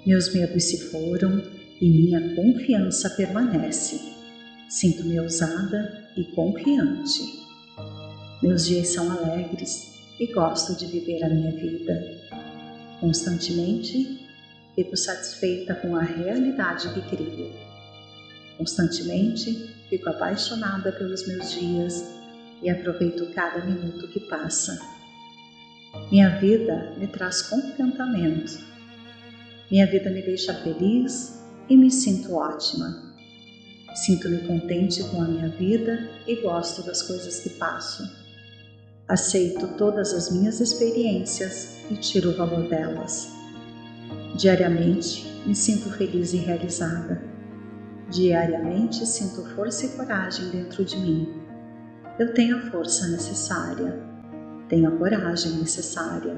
[0.04, 1.40] Meus medos se foram
[1.80, 4.00] e minha confiança permanece.
[4.68, 7.22] Sinto-me ousada e confiante.
[8.42, 12.20] Meus dias são alegres e gosto de viver a minha vida.
[12.98, 14.26] Constantemente
[14.74, 17.52] fico satisfeita com a realidade que crio.
[18.58, 22.04] Constantemente fico apaixonada pelos meus dias
[22.60, 24.80] e aproveito cada minuto que passa.
[26.10, 28.71] Minha vida me traz contentamento.
[29.72, 33.14] Minha vida me deixa feliz e me sinto ótima.
[33.94, 38.02] Sinto-me contente com a minha vida e gosto das coisas que passo.
[39.08, 43.30] Aceito todas as minhas experiências e tiro o valor delas.
[44.36, 47.22] Diariamente me sinto feliz e realizada.
[48.10, 51.32] Diariamente sinto força e coragem dentro de mim.
[52.18, 53.98] Eu tenho a força necessária,
[54.68, 56.36] tenho a coragem necessária,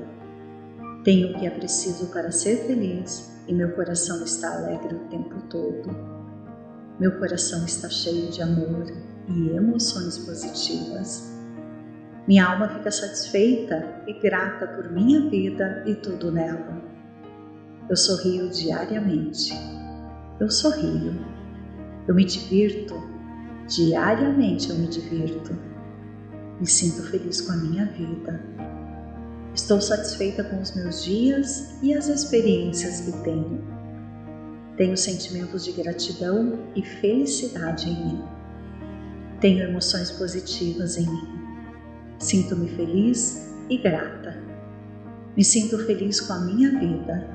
[1.05, 5.39] tenho o que é preciso para ser feliz e meu coração está alegre o tempo
[5.51, 5.95] todo.
[6.99, 8.87] Meu coração está cheio de amor
[9.29, 11.31] e emoções positivas.
[12.27, 16.83] Minha alma fica satisfeita e grata por minha vida e tudo nela.
[17.91, 19.53] Eu sorrio diariamente.
[20.41, 21.15] Eu sorrio.
[22.09, 22.95] Eu me divirto.
[23.69, 25.55] Diariamente eu me divirto.
[26.59, 28.41] Me sinto feliz com a minha vida.
[29.55, 33.63] Estou satisfeita com os meus dias e as experiências que tenho.
[34.77, 38.25] Tenho sentimentos de gratidão e felicidade em mim.
[39.41, 41.39] Tenho emoções positivas em mim.
[42.19, 44.37] Sinto-me feliz e grata.
[45.37, 47.31] Me sinto feliz com a minha vida.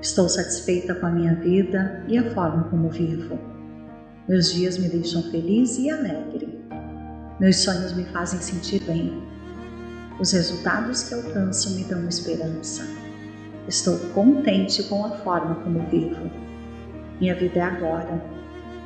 [0.00, 3.38] Estou satisfeita com a minha vida e a forma como vivo.
[4.28, 6.58] Meus dias me deixam feliz e alegre.
[7.38, 9.22] Meus sonhos me fazem sentir bem.
[10.22, 12.86] Os resultados que alcanço me dão esperança.
[13.66, 16.30] Estou contente com a forma como vivo.
[17.20, 18.22] Minha vida é agora.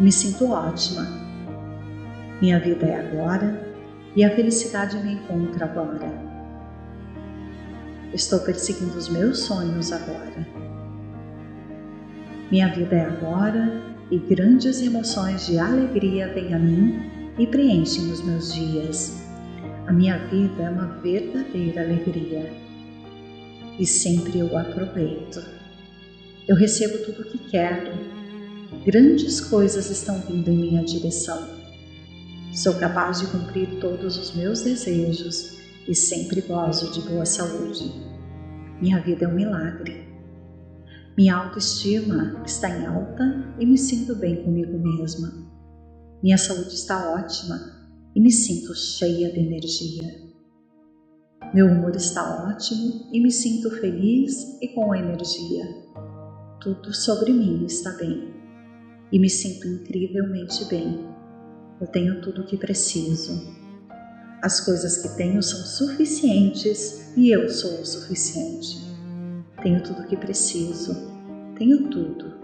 [0.00, 1.06] Me sinto ótima.
[2.40, 3.70] Minha vida é agora
[4.16, 6.10] e a felicidade me encontra agora.
[8.14, 10.48] Estou perseguindo os meus sonhos agora.
[12.50, 18.24] Minha vida é agora e grandes emoções de alegria vêm a mim e preenchem os
[18.24, 19.25] meus dias.
[19.86, 22.52] A minha vida é uma verdadeira alegria
[23.78, 25.40] e sempre eu aproveito.
[26.48, 27.92] Eu recebo tudo o que quero.
[28.84, 31.40] Grandes coisas estão vindo em minha direção.
[32.52, 37.92] Sou capaz de cumprir todos os meus desejos e sempre gozo de boa saúde.
[38.82, 40.04] Minha vida é um milagre.
[41.16, 45.32] Minha autoestima está em alta e me sinto bem comigo mesma.
[46.20, 47.75] Minha saúde está ótima
[48.16, 50.26] e me sinto cheia de energia.
[51.52, 55.64] Meu humor está ótimo e me sinto feliz e com energia.
[56.60, 58.34] Tudo sobre mim está bem
[59.12, 61.14] e me sinto incrivelmente bem
[61.78, 63.54] eu tenho tudo o que preciso.
[64.40, 68.78] As coisas que tenho são suficientes e eu sou o suficiente.
[69.62, 70.94] Tenho tudo o que preciso.
[71.58, 72.34] Tenho tudo.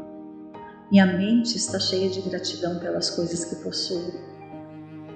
[0.90, 4.31] Minha mente está cheia de gratidão pelas coisas que possuo.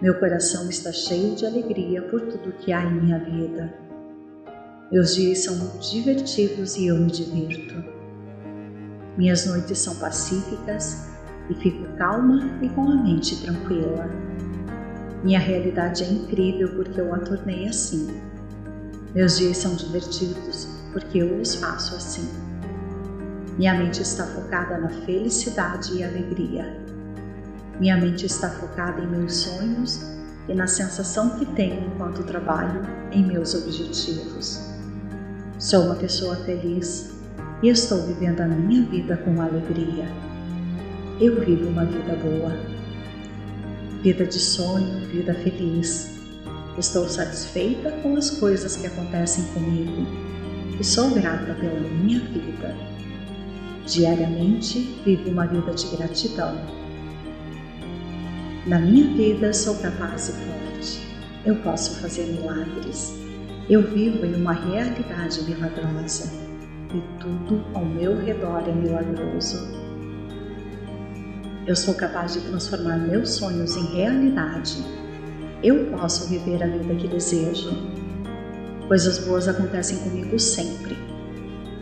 [0.02, 3.72] Meu coração está cheio de alegria por tudo que há em minha vida.
[4.92, 7.82] Meus dias são divertidos e eu me divirto.
[9.16, 11.08] Minhas noites são pacíficas
[11.48, 14.10] e fico calma e com a mente tranquila.
[15.24, 18.20] Minha realidade é incrível porque eu a tornei assim.
[19.14, 22.28] Meus dias são divertidos porque eu os faço assim.
[23.56, 26.85] Minha mente está focada na felicidade e alegria.
[27.80, 30.00] Minha mente está focada em meus sonhos
[30.48, 34.60] e na sensação que tenho enquanto trabalho em meus objetivos.
[35.58, 37.14] Sou uma pessoa feliz
[37.62, 40.06] e estou vivendo a minha vida com alegria
[41.18, 42.54] eu vivo uma vida boa,
[44.02, 46.10] vida de sonho, vida feliz.
[46.76, 50.06] Estou satisfeita com as coisas que acontecem comigo
[50.78, 52.76] e sou grata pela minha vida.
[53.86, 56.60] Diariamente vivo uma vida de gratidão.
[58.66, 61.00] Na minha vida sou capaz e forte.
[61.44, 63.14] Eu posso fazer milagres.
[63.70, 66.32] Eu vivo em uma realidade milagrosa
[66.92, 69.56] e tudo ao meu redor é milagroso.
[71.64, 74.84] Eu sou capaz de transformar meus sonhos em realidade.
[75.62, 77.70] Eu posso viver a vida que desejo.
[78.88, 80.96] Coisas boas acontecem comigo sempre.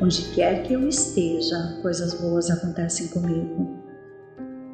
[0.03, 3.84] Onde quer que eu esteja, coisas boas acontecem comigo.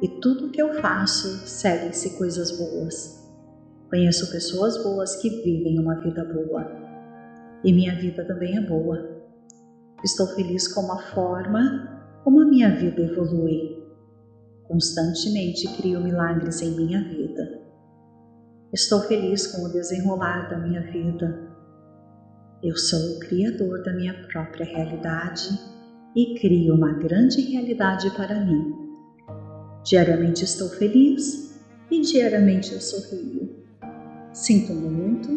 [0.01, 3.21] E tudo que eu faço segue-se coisas boas.
[3.87, 6.65] Conheço pessoas boas que vivem uma vida boa.
[7.63, 9.21] E minha vida também é boa.
[10.03, 13.77] Estou feliz com a forma como a minha vida evolui.
[14.63, 17.61] Constantemente crio milagres em minha vida.
[18.73, 21.51] Estou feliz com o desenrolar da minha vida.
[22.63, 25.59] Eu sou o Criador da minha própria realidade
[26.15, 28.80] e crio uma grande realidade para mim.
[29.83, 31.59] Diariamente estou feliz
[31.89, 33.49] e diariamente eu sorrio.
[34.31, 35.29] Sinto muito,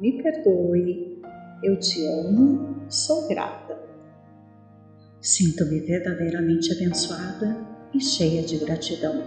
[0.00, 1.20] me perdoe,
[1.62, 3.78] eu te amo, sou grata.
[5.20, 7.56] Sinto-me verdadeiramente abençoada
[7.92, 9.24] e cheia de gratidão.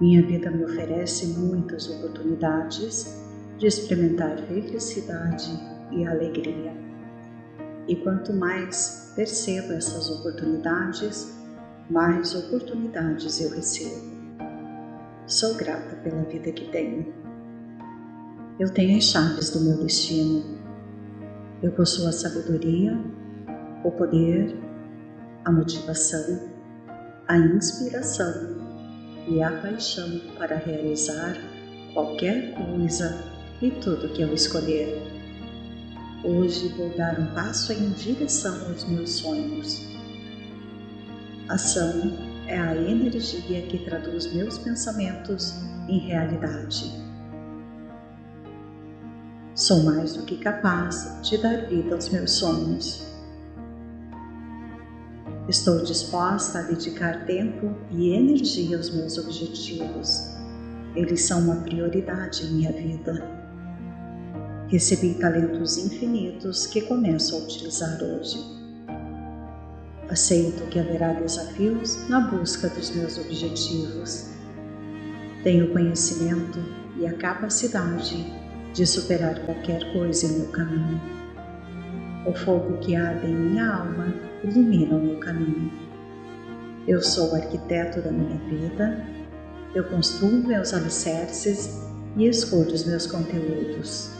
[0.00, 3.24] Minha vida me oferece muitas oportunidades
[3.58, 5.50] de experimentar felicidade
[5.92, 6.72] e alegria.
[7.86, 11.43] E quanto mais percebo essas oportunidades,
[11.90, 14.14] mais oportunidades eu recebo.
[15.26, 17.12] Sou grata pela vida que tenho.
[18.58, 20.44] Eu tenho as chaves do meu destino.
[21.62, 22.98] Eu possuo a sabedoria,
[23.84, 24.56] o poder,
[25.44, 26.48] a motivação,
[27.28, 28.56] a inspiração
[29.28, 31.36] e a paixão para realizar
[31.92, 33.24] qualquer coisa
[33.60, 35.02] e tudo que eu escolher.
[36.22, 39.93] Hoje vou dar um passo em direção aos meus sonhos.
[41.48, 42.10] Ação
[42.46, 45.52] é a energia que traduz meus pensamentos
[45.86, 46.90] em realidade.
[49.54, 53.06] Sou mais do que capaz de dar vida aos meus sonhos.
[55.46, 60.34] Estou disposta a dedicar tempo e energia aos meus objetivos.
[60.96, 63.22] Eles são uma prioridade em minha vida.
[64.68, 68.53] Recebi talentos infinitos que começo a utilizar hoje.
[70.14, 74.30] Aceito que haverá desafios na busca dos meus objetivos.
[75.42, 76.60] Tenho conhecimento
[76.96, 78.24] e a capacidade
[78.72, 81.00] de superar qualquer coisa em meu caminho.
[82.28, 85.72] O fogo que arde em minha alma ilumina o meu caminho.
[86.86, 89.04] Eu sou o arquiteto da minha vida,
[89.74, 91.82] eu construo meus alicerces
[92.16, 94.12] e escolho os meus conteúdos.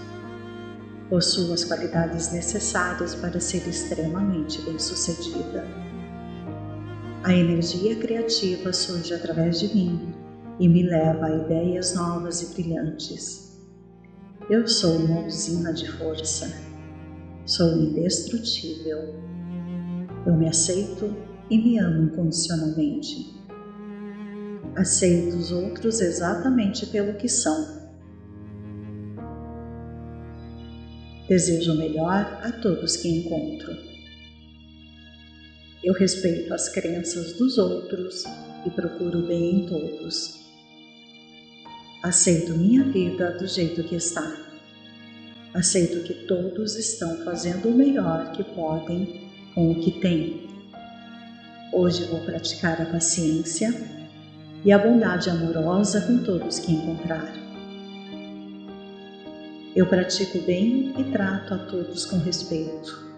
[1.09, 5.84] Possuo as qualidades necessárias para ser extremamente bem-sucedida.
[7.25, 10.15] A energia criativa surge através de mim
[10.61, 13.59] e me leva a ideias novas e brilhantes.
[14.51, 16.53] Eu sou uma usina de força.
[17.47, 19.15] Sou indestrutível.
[20.27, 21.17] Eu me aceito
[21.49, 23.35] e me amo incondicionalmente.
[24.77, 27.83] Aceito os outros exatamente pelo que são
[31.27, 33.94] Desejo o melhor a todos que encontro.
[35.85, 38.25] Eu respeito as crenças dos outros
[38.65, 40.41] e procuro o bem em todos.
[42.03, 44.35] Aceito minha vida do jeito que está.
[45.53, 50.49] Aceito que todos estão fazendo o melhor que podem com o que têm.
[51.71, 53.71] Hoje vou praticar a paciência
[54.65, 57.31] e a bondade amorosa com todos que encontrar.
[59.77, 63.14] Eu pratico bem e trato a todos com respeito.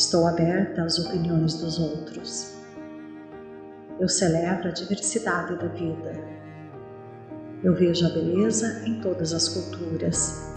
[0.00, 2.54] Estou aberta às opiniões dos outros.
[4.00, 6.14] Eu celebro a diversidade da vida.
[7.62, 10.54] Eu vejo a beleza em todas as culturas.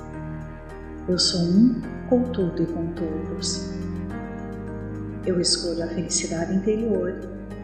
[1.09, 3.69] Eu sou um com tudo e com todos.
[5.25, 7.13] Eu escolho a felicidade interior,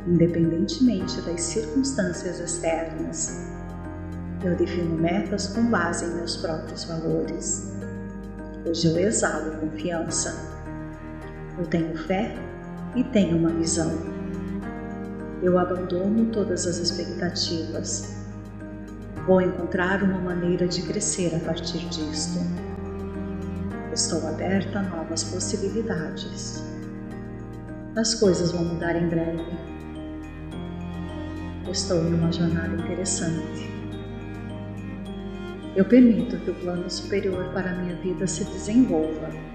[0.05, 3.39] independentemente das circunstâncias externas.
[4.43, 7.71] Eu defino metas com base em meus próprios valores.
[8.65, 10.58] Hoje eu exalo confiança.
[11.59, 12.33] Eu tenho fé
[12.95, 13.91] e tenho uma visão.
[15.43, 18.15] Eu abandono todas as expectativas.
[19.27, 22.39] Vou encontrar uma maneira de crescer a partir disto.
[23.91, 26.63] Estou aberta a novas possibilidades.
[27.97, 29.43] As coisas vão mudar em breve.
[31.69, 33.69] Estou em uma jornada interessante.
[35.75, 39.48] Eu permito que o plano superior para a minha vida se desenvolva.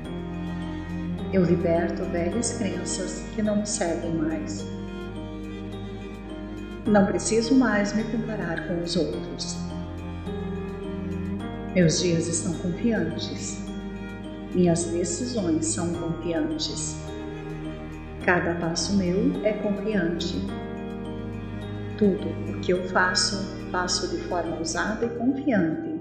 [1.35, 4.65] Eu liberto velhas crenças que não me servem mais.
[6.87, 9.57] Não preciso mais me comparar com os outros.
[11.75, 13.59] Meus dias estão confiantes.
[14.55, 16.95] Minhas decisões são confiantes.
[18.25, 20.37] Cada passo meu é confiante.
[21.99, 23.39] Tudo o que eu faço,
[23.73, 25.95] faço de forma ousada e confiante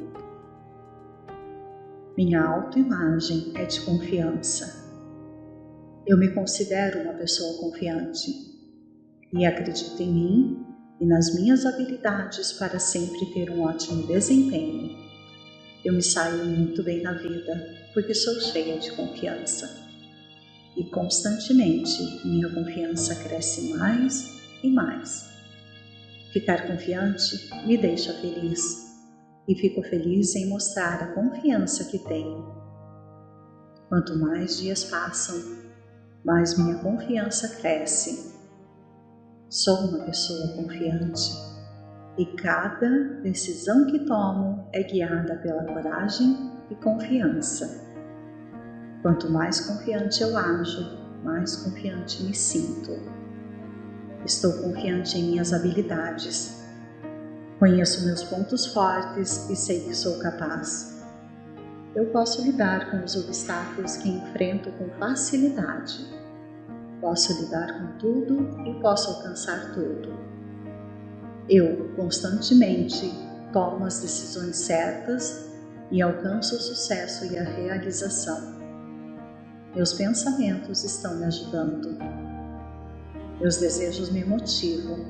[2.16, 4.83] minha autoimagem é de confiança.
[6.06, 8.30] Eu me considero uma pessoa confiante
[9.32, 10.66] e acredito em mim
[11.00, 14.98] e nas minhas habilidades para sempre ter um ótimo desempenho.
[15.84, 19.82] Eu me saio muito bem na vida porque sou cheia de confiança.
[20.76, 25.30] E constantemente minha confiança cresce mais e mais.
[26.34, 28.92] Ficar confiante me deixa feliz
[29.48, 32.62] e fico feliz em mostrar a confiança que tenho.
[33.88, 35.63] Quanto mais dias passam,
[36.24, 38.34] mais minha confiança cresce.
[39.50, 41.32] Sou uma pessoa confiante
[42.18, 47.82] e cada decisão que tomo é guiada pela coragem e confiança.
[49.02, 52.92] Quanto mais confiante eu ajo, mais confiante me sinto.
[54.26, 56.64] Estou confiante em minhas habilidades
[57.64, 60.93] Conheço meus pontos fortes e sei que sou capaz.
[61.96, 66.08] Eu posso lidar com os obstáculos que enfrento com facilidade.
[67.00, 70.12] Posso lidar com tudo e posso alcançar tudo.
[71.48, 73.14] Eu constantemente
[73.52, 75.52] tomo as decisões certas
[75.92, 78.54] e alcanço o sucesso e a realização.
[79.76, 81.98] Meus pensamentos estão me ajudando.
[83.40, 85.06] Meus desejos me motivam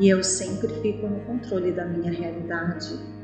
[0.00, 3.15] e eu sempre fico no controle da minha realidade.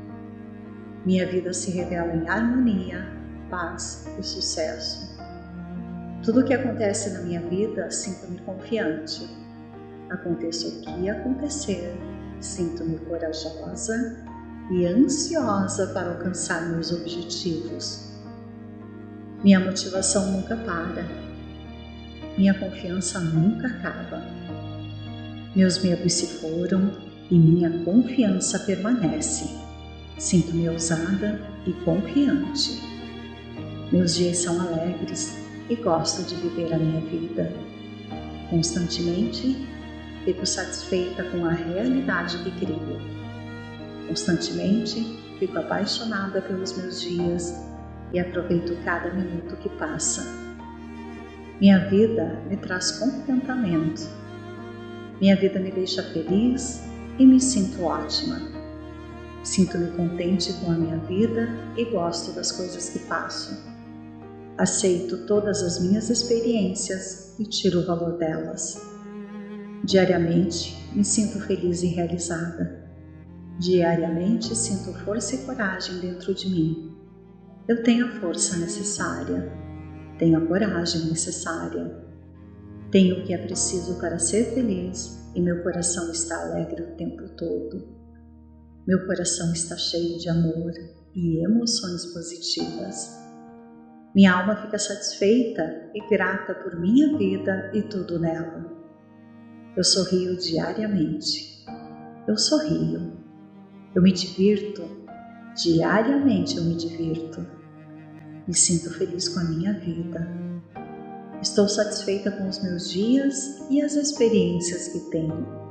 [1.05, 3.05] Minha vida se revela em harmonia,
[3.49, 5.13] paz e sucesso.
[6.23, 9.27] Tudo o que acontece na minha vida, sinto-me confiante.
[10.09, 11.93] Aconteça o que acontecer,
[12.39, 14.23] sinto-me corajosa
[14.71, 18.13] e ansiosa para alcançar meus objetivos.
[19.43, 21.05] Minha motivação nunca para.
[22.37, 24.23] Minha confiança nunca acaba.
[25.53, 26.91] Meus medos se foram
[27.29, 29.62] e minha confiança permanece.
[30.17, 32.81] Sinto-me ousada e confiante.
[33.91, 35.37] Meus dias são alegres
[35.69, 37.51] e gosto de viver a minha vida.
[38.49, 39.67] Constantemente
[40.23, 43.01] fico satisfeita com a realidade que crio.
[44.07, 47.53] Constantemente fico apaixonada pelos meus dias
[48.13, 50.23] e aproveito cada minuto que passa.
[51.59, 54.07] Minha vida me traz contentamento.
[55.19, 56.83] Minha vida me deixa feliz
[57.17, 58.52] e me sinto ótima.
[59.43, 63.55] Sinto-me contente com a minha vida e gosto das coisas que faço.
[64.57, 68.81] Aceito todas as minhas experiências e tiro o valor delas.
[69.83, 72.83] Diariamente me sinto feliz e realizada.
[73.59, 76.93] Diariamente sinto força e coragem dentro de mim
[77.65, 79.49] eu tenho a força necessária,
[80.19, 81.95] tenho a coragem necessária,
[82.91, 87.29] tenho o que é preciso para ser feliz e meu coração está alegre o tempo
[87.29, 87.87] todo.
[88.87, 90.71] Meu coração está cheio de amor
[91.15, 93.17] e emoções positivas.
[94.15, 98.71] Minha alma fica satisfeita e grata por minha vida e tudo nela.
[99.75, 101.65] Eu sorrio diariamente.
[102.27, 103.13] Eu sorrio.
[103.95, 105.03] Eu me divirto
[105.55, 107.45] Diariamente eu me divirto.
[108.47, 110.27] Me sinto feliz com a minha vida.
[111.41, 115.62] Estou satisfeita com os meus dias e as experiências que tenho.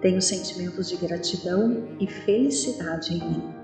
[0.00, 3.54] Tenho sentimentos de gratidão e felicidade em mim.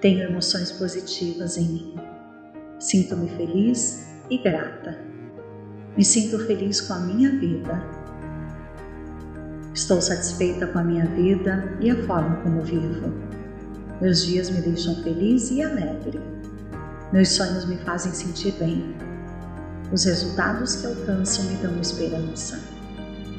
[0.00, 1.94] Tenho emoções positivas em mim.
[2.78, 4.98] Sinto-me feliz e grata.
[5.94, 7.84] Me sinto feliz com a minha vida.
[9.74, 13.12] Estou satisfeita com a minha vida e a forma como vivo.
[14.00, 16.18] Meus dias me deixam feliz e alegre.
[17.12, 18.94] Meus sonhos me fazem sentir bem.
[19.92, 22.75] Os resultados que alcanço me dão esperança.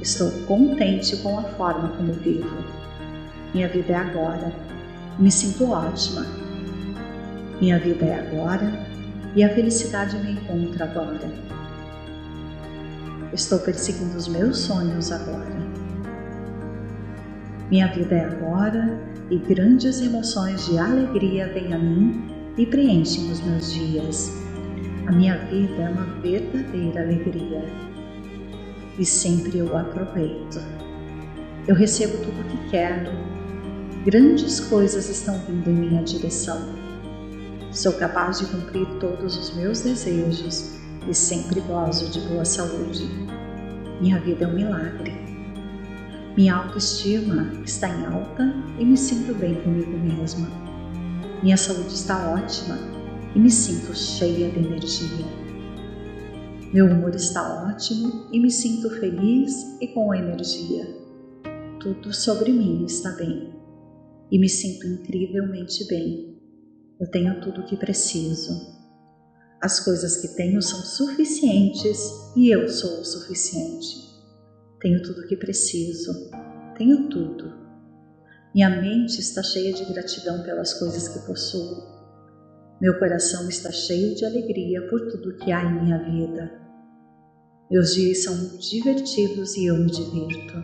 [0.02, 2.64] Estou contente com a forma como vivo.
[3.54, 4.54] Minha vida é agora.
[5.18, 6.26] Me sinto ótima.
[7.60, 8.72] Minha vida é agora
[9.36, 11.32] e a felicidade me encontra agora.
[13.34, 15.58] Estou perseguindo os meus sonhos agora.
[17.72, 19.00] Minha vida é agora
[19.32, 22.24] e grandes emoções de alegria vêm a mim
[22.56, 24.32] e preenchem os meus dias.
[25.08, 27.64] A minha vida é uma verdadeira alegria
[28.98, 30.60] e sempre eu aproveito.
[31.68, 33.12] Eu recebo tudo o que quero.
[34.06, 36.62] Grandes coisas estão vindo em minha direção.
[37.72, 40.78] Sou capaz de cumprir todos os meus desejos
[41.08, 43.08] e sempre gozo de boa saúde.
[44.02, 45.14] Minha vida é um milagre.
[46.36, 50.48] Minha autoestima está em alta e me sinto bem comigo mesma.
[51.43, 52.78] Minha saúde está ótima
[53.36, 55.37] e me sinto cheia de energia.
[56.74, 60.86] Meu humor está ótimo e me sinto feliz e com energia.
[61.80, 63.53] Tudo sobre mim está bem
[64.30, 66.38] e me sinto incrivelmente bem.
[66.99, 68.51] Eu tenho tudo o que preciso.
[69.61, 71.99] As coisas que tenho são suficientes
[72.36, 74.05] e eu sou o suficiente.
[74.82, 76.11] Tenho tudo o que preciso.
[76.78, 77.53] Tenho tudo.
[78.53, 81.97] Minha mente está cheia de gratidão pelas coisas que possuo.
[82.80, 86.51] Meu coração está cheio de alegria por tudo que há em minha vida.
[87.71, 90.63] Meus dias são divertidos e eu me divirto.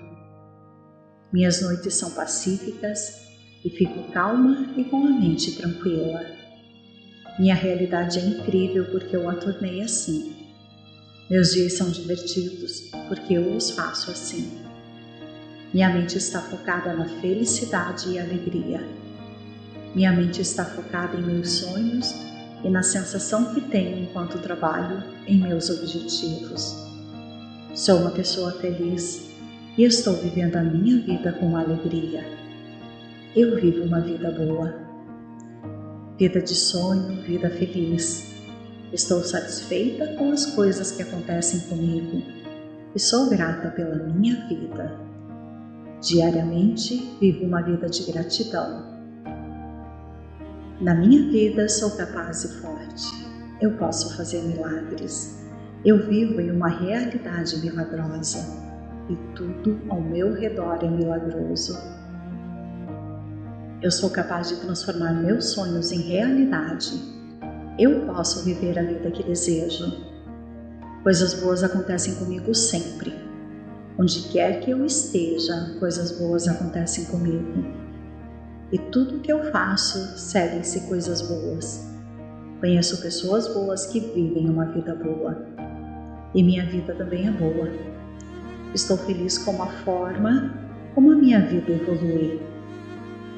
[1.34, 3.20] Minhas noites são pacíficas
[3.66, 6.24] e fico calma e com a mente tranquila.
[7.40, 10.36] Minha realidade é incrível porque eu a tornei assim.
[11.32, 14.52] Meus dias são divertidos porque eu os faço assim.
[15.74, 19.03] Minha mente está focada na felicidade e alegria.
[19.96, 22.16] Minha mente está focada em meus sonhos
[22.64, 26.76] e na sensação que tenho enquanto trabalho em meus objetivos.
[27.76, 29.30] Sou uma pessoa feliz
[29.78, 32.26] e estou vivendo a minha vida com alegria.
[33.36, 34.74] Eu vivo uma vida boa.
[36.18, 38.34] Vida de sonho, vida feliz.
[38.92, 42.22] Estou satisfeita com as coisas que acontecem comigo
[42.96, 45.00] e sou grata pela minha vida.
[46.02, 48.93] Diariamente vivo uma vida de gratidão.
[50.84, 53.26] Na minha vida sou capaz e forte.
[53.62, 55.42] Eu posso fazer milagres.
[55.86, 58.40] Eu vivo em uma realidade milagrosa
[59.10, 61.74] e tudo ao meu redor é milagroso.
[63.82, 66.92] Eu sou capaz de transformar meus sonhos em realidade.
[67.80, 69.86] Eu posso viver a vida que desejo.
[71.02, 73.18] Coisas boas acontecem comigo sempre.
[73.98, 77.83] Onde quer que eu esteja, coisas boas acontecem comigo.
[78.74, 81.88] E tudo que eu faço seguem-se coisas boas.
[82.60, 85.46] Conheço pessoas boas que vivem uma vida boa.
[86.34, 87.70] E minha vida também é boa.
[88.74, 90.52] Estou feliz com a forma
[90.96, 92.42] como a minha vida evolui.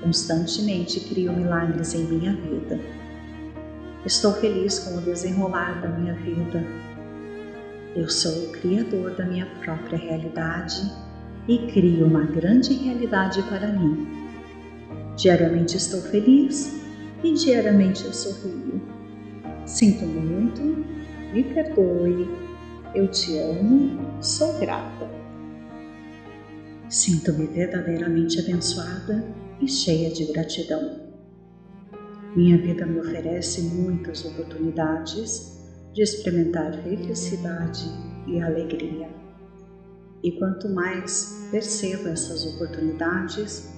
[0.01, 2.79] Constantemente crio milagres em minha vida.
[4.05, 6.63] Estou feliz com o desenrolar da minha vida.
[7.93, 10.89] Eu sou o criador da minha própria realidade
[11.45, 14.24] e crio uma grande realidade para mim.
[15.15, 16.73] Diariamente estou feliz
[17.23, 18.81] e diariamente eu sorrio.
[19.65, 20.61] Sinto muito,
[21.33, 22.29] me perdoe,
[22.93, 25.09] eu te amo, sou grata.
[26.89, 29.25] Sinto-me verdadeiramente abençoada
[29.61, 30.99] e cheia de gratidão.
[32.35, 35.55] Minha vida me oferece muitas oportunidades
[35.93, 37.85] de experimentar felicidade
[38.27, 39.09] e alegria.
[40.21, 43.74] E quanto mais percebo essas oportunidades,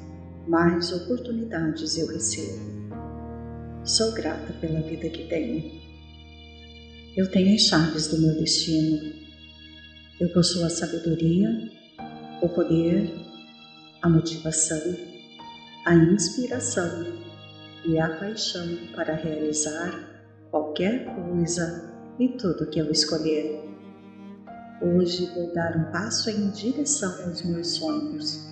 [0.48, 2.78] mais oportunidades eu recebo.
[3.84, 5.82] Sou grata pela vida que tenho.
[7.16, 9.14] Eu tenho as chaves do meu destino.
[10.20, 11.78] Eu possuo a sabedoria
[12.42, 13.14] o poder,
[14.02, 14.96] a motivação,
[15.86, 17.06] a inspiração
[17.86, 19.92] e a paixão para realizar
[20.52, 23.64] qualquer coisa e tudo que eu escolher.
[24.82, 28.47] Hoje vou dar um passo em direção aos meus sonhos.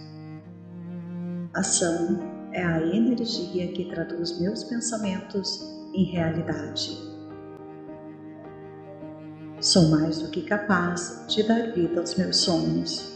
[1.56, 2.20] Ação
[2.52, 5.62] é a energia que traduz meus pensamentos
[5.94, 7.00] em realidade.
[9.62, 13.10] Sou mais do que capaz de dar vida aos meus sonhos.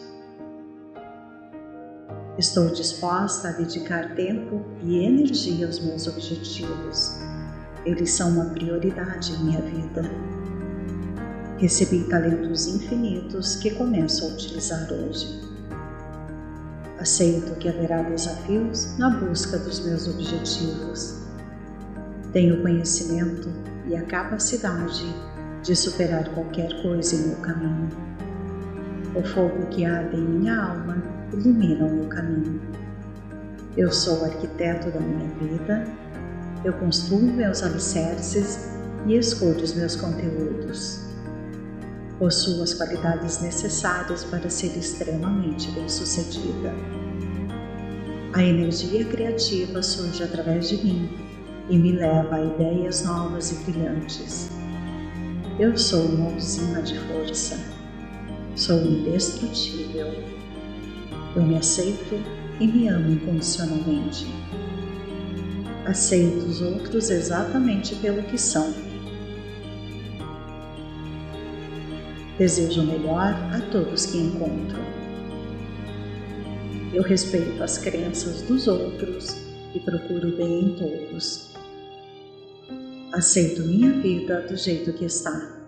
[2.38, 7.20] Estou disposta a dedicar tempo e energia aos meus objetivos.
[7.86, 10.04] Eles são uma prioridade em minha vida.
[11.58, 15.49] Recebi talentos infinitos que começo a utilizar hoje.
[17.00, 21.18] Aceito que haverá desafios na busca dos meus objetivos.
[22.34, 23.50] Tenho conhecimento
[23.88, 25.06] e a capacidade
[25.64, 27.90] de superar qualquer coisa em meu caminho.
[29.16, 32.62] O fogo que arde em minha alma ilumina o meu caminho.
[33.78, 35.88] Eu sou o arquiteto da minha vida,
[36.66, 38.72] eu construo meus alicerces
[39.06, 41.09] e escolho os meus conteúdos.
[42.20, 46.74] Possuo as qualidades necessárias para ser extremamente bem-sucedida.
[48.34, 51.10] A energia criativa surge através de mim
[51.70, 54.52] e me leva a ideias novas e brilhantes.
[55.58, 57.58] Eu sou uma usina de força.
[58.56, 60.40] Sou indestrutível
[61.36, 62.20] eu me aceito
[62.60, 64.26] e me amo incondicionalmente.
[65.86, 68.89] Aceito os outros exatamente pelo que são.
[72.40, 74.80] Desejo o melhor a todos que encontro.
[76.94, 79.36] Eu respeito as crenças dos outros
[79.76, 81.54] e procuro bem em todos.
[83.12, 85.68] Aceito minha vida do jeito que está.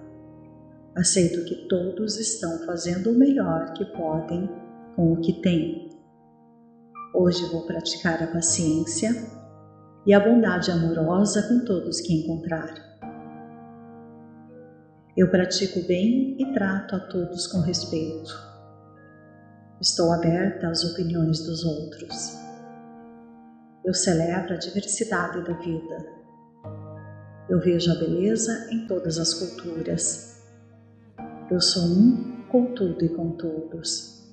[0.96, 4.50] Aceito que todos estão fazendo o melhor que podem
[4.96, 5.90] com o que tenho.
[7.14, 9.12] Hoje vou praticar a paciência
[10.06, 12.91] e a bondade amorosa com todos que encontrar.
[15.16, 18.32] Eu pratico bem e trato a todos com respeito.
[19.82, 22.40] Estou aberta às opiniões dos outros.
[23.84, 26.06] Eu celebro a diversidade da vida.
[27.50, 30.42] Eu vejo a beleza em todas as culturas.
[31.50, 34.26] Eu sou um com tudo e com todos.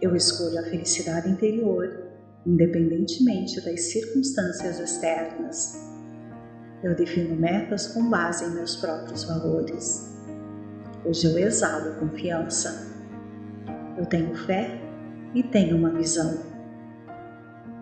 [0.00, 2.08] Eu escolho a felicidade interior,
[2.46, 5.93] independentemente das circunstâncias externas.
[6.84, 10.16] Eu defino metas com base em meus próprios valores.
[11.04, 12.86] Hoje eu exalo confiança.
[13.98, 14.80] Eu tenho fé
[15.34, 16.38] e tenho uma visão.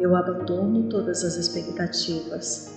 [0.00, 2.74] Eu abandono todas as expectativas.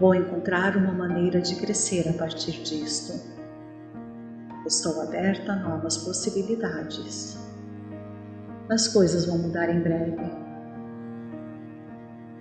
[0.00, 3.12] Vou encontrar uma maneira de crescer a partir disto.
[4.66, 7.36] Estou aberta a novas possibilidades
[8.70, 10.30] as coisas vão mudar em breve.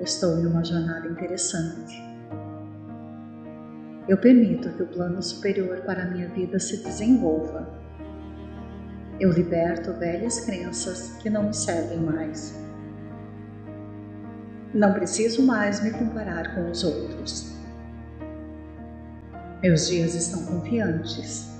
[0.01, 2.06] Estou em uma jornada interessante.
[4.07, 7.67] Eu permito que o plano superior para a minha vida se desenvolva.
[9.19, 12.55] Eu liberto velhas crenças que não me servem mais.
[14.73, 17.53] Não preciso mais me comparar com os outros.
[19.61, 21.51] Meus dias estão confiantes.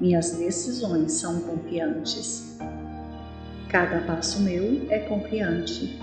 [0.00, 2.58] Minhas decisões são confiantes.
[3.68, 6.00] Cada passo meu é confiante.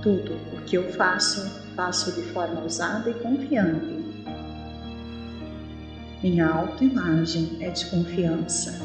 [0.00, 3.93] Tudo o que eu faço, faço de forma ousada e confiante.
[6.24, 8.80] Minha autoimagem é de confiança.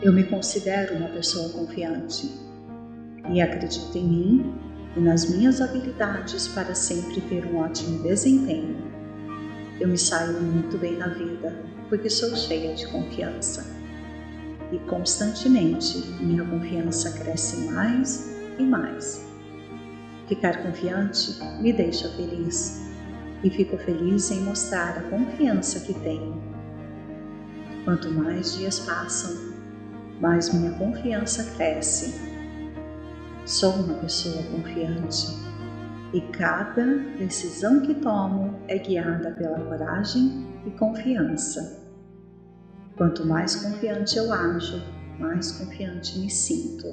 [0.00, 2.30] Eu me considero uma pessoa confiante
[3.32, 4.54] e acredito em mim
[4.96, 8.76] e nas minhas habilidades para sempre ter um ótimo desempenho.
[9.80, 11.52] Eu me saio muito bem na vida
[11.88, 13.66] porque sou cheia de confiança.
[14.70, 19.28] E constantemente minha confiança cresce mais e mais.
[20.28, 22.93] Ficar confiante me deixa feliz
[23.44, 26.42] e fico feliz em mostrar a confiança que tenho.
[27.84, 29.52] Quanto mais dias passam,
[30.18, 32.14] mais minha confiança cresce.
[33.44, 35.26] Sou uma pessoa confiante
[36.14, 41.84] e cada decisão que tomo é guiada pela coragem e confiança.
[42.96, 44.80] Quanto mais confiante eu ajo,
[45.18, 46.86] mais confiante me sinto.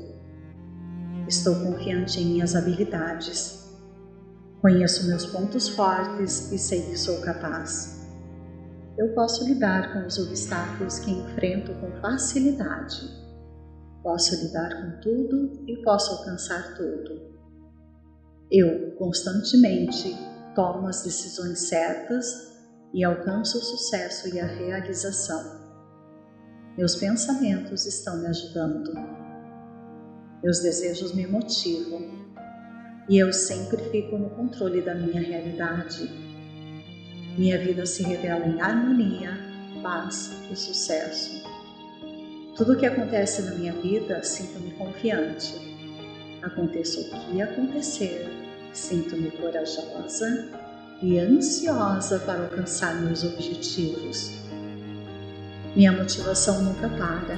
[1.28, 3.61] Estou confiante em minhas habilidades.
[4.62, 8.08] Conheço meus pontos fortes e sei que sou capaz.
[8.96, 13.10] Eu posso lidar com os obstáculos que enfrento com facilidade.
[14.04, 17.20] Posso lidar com tudo e posso alcançar tudo.
[18.52, 20.16] Eu constantemente
[20.54, 22.28] tomo as decisões certas
[22.94, 25.60] e alcanço o sucesso e a realização.
[26.78, 28.94] Meus pensamentos estão me ajudando.
[30.44, 32.21] Meus desejos me motivam
[33.12, 36.10] e eu sempre fico no controle da minha realidade.
[37.38, 39.38] Minha vida se revela em harmonia,
[39.84, 41.44] paz e sucesso.
[42.56, 45.54] Tudo o que acontece na minha vida, sinto-me confiante.
[46.42, 48.30] Aconteça o que acontecer,
[48.72, 50.48] sinto-me corajosa
[51.02, 54.32] e ansiosa para alcançar meus objetivos.
[55.76, 57.38] Minha motivação nunca para.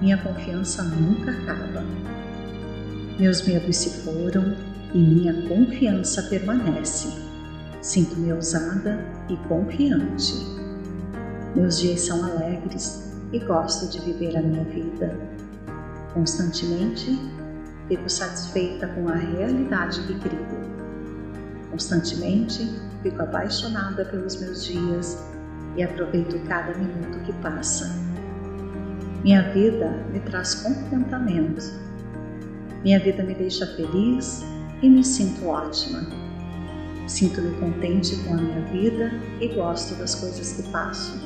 [0.00, 1.84] Minha confiança nunca acaba.
[3.22, 4.56] Meus medos se foram
[4.92, 7.06] e minha confiança permanece.
[7.80, 8.98] Sinto-me ousada
[9.28, 10.34] e confiante.
[11.54, 15.16] Meus dias são alegres e gosto de viver a minha vida.
[16.12, 17.16] Constantemente
[17.86, 20.44] fico satisfeita com a realidade que crio.
[21.70, 25.16] Constantemente fico apaixonada pelos meus dias
[25.76, 27.88] e aproveito cada minuto que passa.
[29.22, 31.91] Minha vida me traz contentamento.
[32.82, 34.44] Minha vida me deixa feliz
[34.82, 36.06] e me sinto ótima.
[37.06, 41.20] Sinto-me contente com a minha vida e gosto das coisas que passo.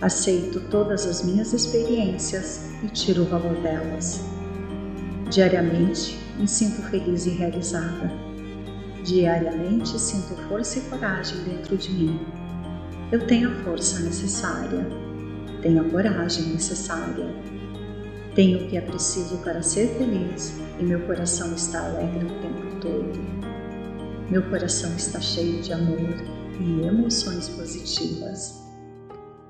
[0.00, 4.20] Aceito todas as minhas experiências e tiro o valor delas.
[5.30, 8.10] Diariamente me sinto feliz e realizada.
[9.04, 12.20] Diariamente sinto força e coragem dentro de mim
[13.12, 14.86] eu tenho a força necessária,
[15.60, 17.26] tenho a coragem necessária,
[18.34, 22.80] tenho o que é preciso para ser feliz e meu coração está alegre o tempo
[22.80, 24.30] todo.
[24.30, 26.14] Meu coração está cheio de amor
[26.60, 28.62] e emoções positivas.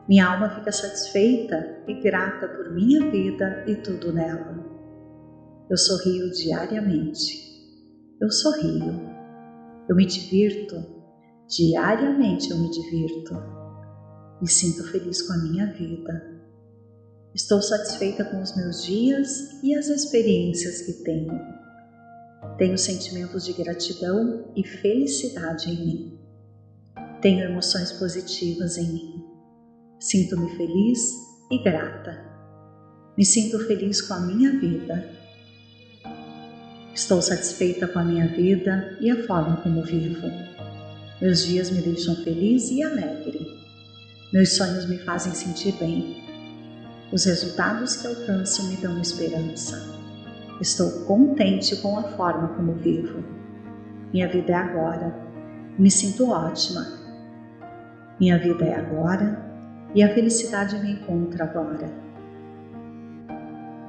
[0.09, 4.65] Minha alma fica satisfeita e grata por minha vida e tudo nela.
[5.71, 7.51] Eu sorrio diariamente.
[8.21, 9.11] Eu sorrio.
[9.89, 11.03] Eu me divirto
[11.55, 13.35] Diariamente eu me divirto.
[14.41, 16.32] Me sinto feliz com a minha vida.
[17.35, 21.41] Estou satisfeita com os meus dias e as experiências que tenho.
[22.59, 26.19] Tenho sentimentos de gratidão e felicidade em mim.
[27.23, 29.25] Tenho emoções positivas em mim.
[29.99, 31.11] Sinto-me feliz
[31.51, 32.23] e grata.
[33.17, 35.09] Me sinto feliz com a minha vida.
[36.95, 40.27] Estou satisfeita com a minha vida e a forma como vivo.
[41.19, 43.59] Meus dias me deixam feliz e alegre.
[44.35, 46.32] Meus sonhos me fazem sentir bem.
[47.13, 49.77] Os resultados que alcanço me dão esperança.
[50.59, 53.23] Estou contente com a forma como vivo.
[54.15, 55.15] Minha vida é agora.
[55.79, 56.87] Me sinto ótima.
[58.19, 59.45] Minha vida é agora
[59.95, 61.93] e a felicidade me encontra agora.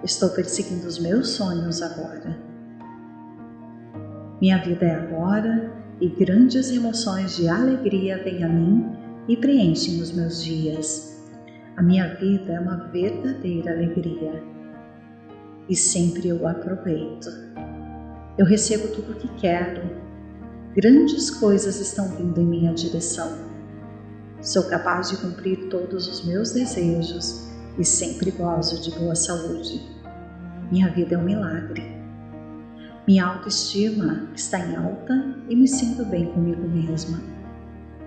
[0.03, 2.37] Estou perseguindo os meus sonhos agora.
[4.41, 5.71] Minha vida é agora
[6.01, 8.85] e grandes emoções de alegria vêm a mim
[9.29, 11.12] e preenchem os meus dias.
[11.75, 14.43] A minha vida é uma verdadeira alegria
[15.67, 17.27] e sempre eu aproveito.
[18.37, 19.81] Eu recebo tudo o que quero.
[20.75, 23.39] Grandes coisas estão vindo em minha direção.
[24.39, 27.49] Sou capaz de cumprir todos os meus desejos
[27.79, 29.81] e sempre gozo de boa saúde.
[30.71, 31.81] Minha vida é um milagre.
[33.07, 37.19] Minha autoestima está em alta e me sinto bem comigo mesma.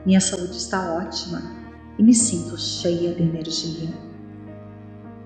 [0.04, 1.65] Minha saúde está ótima
[1.98, 3.88] e me sinto cheia de energia.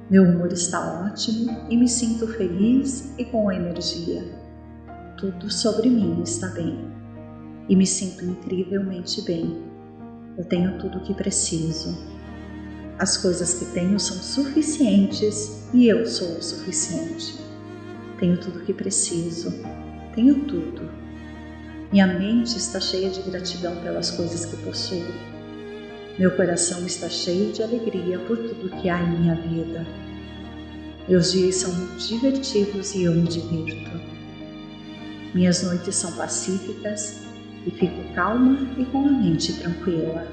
[0.08, 4.24] Meu humor está ótimo e me sinto feliz e com energia.
[5.16, 6.78] Tudo sobre mim está bem
[7.68, 9.62] e me sinto incrivelmente bem.
[10.36, 11.96] Eu tenho tudo o que preciso.
[12.98, 17.38] As coisas que tenho são suficientes e eu sou o suficiente.
[18.18, 19.52] Tenho tudo o que preciso.
[20.14, 20.90] Tenho tudo.
[21.92, 25.29] Minha mente está cheia de gratidão pelas coisas que possuo.
[26.18, 29.86] Meu coração está cheio de alegria por tudo que há em minha vida.
[31.08, 33.90] Meus dias são divertidos e eu me divirto.
[35.34, 37.22] Minhas noites são pacíficas
[37.66, 40.26] e fico calma e com a mente tranquila.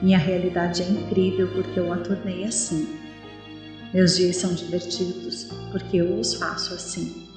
[0.00, 2.88] Minha realidade é incrível porque eu a tornei assim.
[3.94, 7.28] Meus dias são divertidos porque eu os faço assim.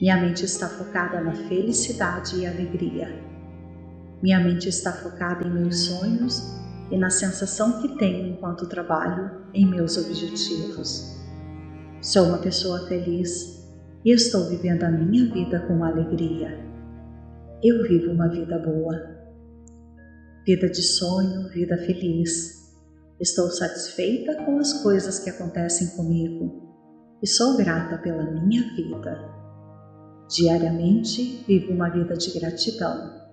[0.00, 3.35] Minha mente está focada na felicidade e alegria.
[4.26, 6.42] Minha mente está focada em meus sonhos
[6.90, 11.16] e na sensação que tenho enquanto trabalho em meus objetivos.
[12.02, 13.64] Sou uma pessoa feliz
[14.04, 16.58] e estou vivendo a minha vida com alegria.
[17.62, 19.14] Eu vivo uma vida boa
[20.44, 22.74] vida de sonho, vida feliz.
[23.20, 26.74] Estou satisfeita com as coisas que acontecem comigo
[27.22, 29.24] e sou grata pela minha vida.
[30.28, 33.25] Diariamente vivo uma vida de gratidão.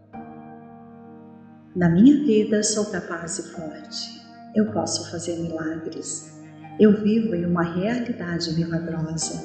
[1.76, 4.22] Na minha vida sou capaz e forte.
[4.54, 6.40] Eu posso fazer milagres.
[6.80, 9.44] Eu vivo em uma realidade milagrosa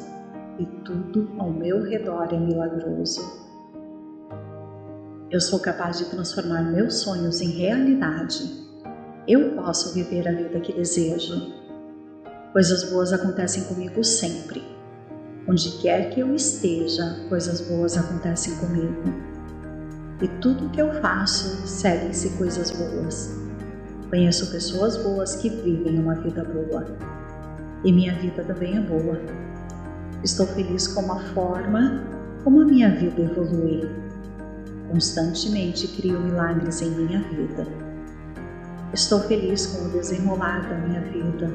[0.59, 3.23] e tudo ao meu redor é milagroso.
[5.31, 8.45] Eu sou capaz de transformar meus sonhos em realidade.
[9.27, 11.55] Eu posso viver a vida que desejo.
[12.53, 14.63] Coisas boas acontecem comigo sempre.
[15.49, 19.38] Onde quer que eu esteja, coisas boas acontecem comigo.
[20.21, 23.37] E tudo que eu faço, segue-se coisas boas.
[24.11, 26.87] Conheço pessoas boas que vivem uma vida boa.
[27.85, 29.21] E minha vida também é boa.
[30.25, 32.03] Estou feliz com a forma
[32.43, 33.89] como a minha vida evolui
[34.89, 37.67] Constantemente crio milagres em minha vida.
[38.95, 41.53] Estou feliz com o desenrolar da minha vida.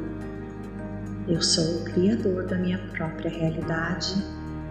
[1.27, 4.23] Eu sou o Criador da minha própria realidade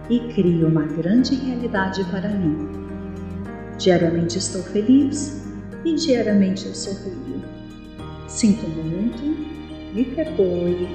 [0.08, 2.91] e crio uma grande realidade para mim.
[3.82, 5.42] Diariamente estou feliz
[5.84, 7.42] e diariamente eu sorrio.
[8.28, 9.20] Sinto muito,
[9.92, 10.86] me perdoe,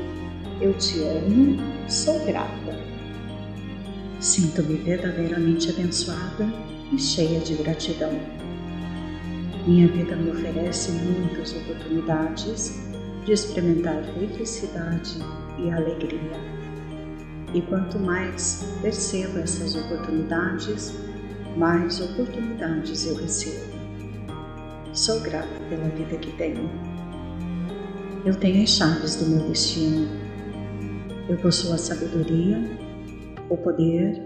[0.62, 1.58] eu te amo,
[1.90, 2.80] sou grata.
[4.22, 6.48] Sinto-me verdadeiramente abençoada
[6.94, 8.18] e cheia de gratidão.
[9.68, 12.74] Minha vida me oferece muitas oportunidades
[13.26, 15.20] de experimentar felicidade
[15.60, 16.40] e alegria.
[17.54, 21.07] E quanto mais percebo essas oportunidades,
[21.58, 23.78] mais oportunidades eu recebo.
[24.93, 26.70] Sou grata pela vida que tenho.
[28.26, 30.08] Eu tenho as chaves do meu destino.
[31.30, 32.58] Eu possuo a sabedoria,
[33.49, 34.24] o poder,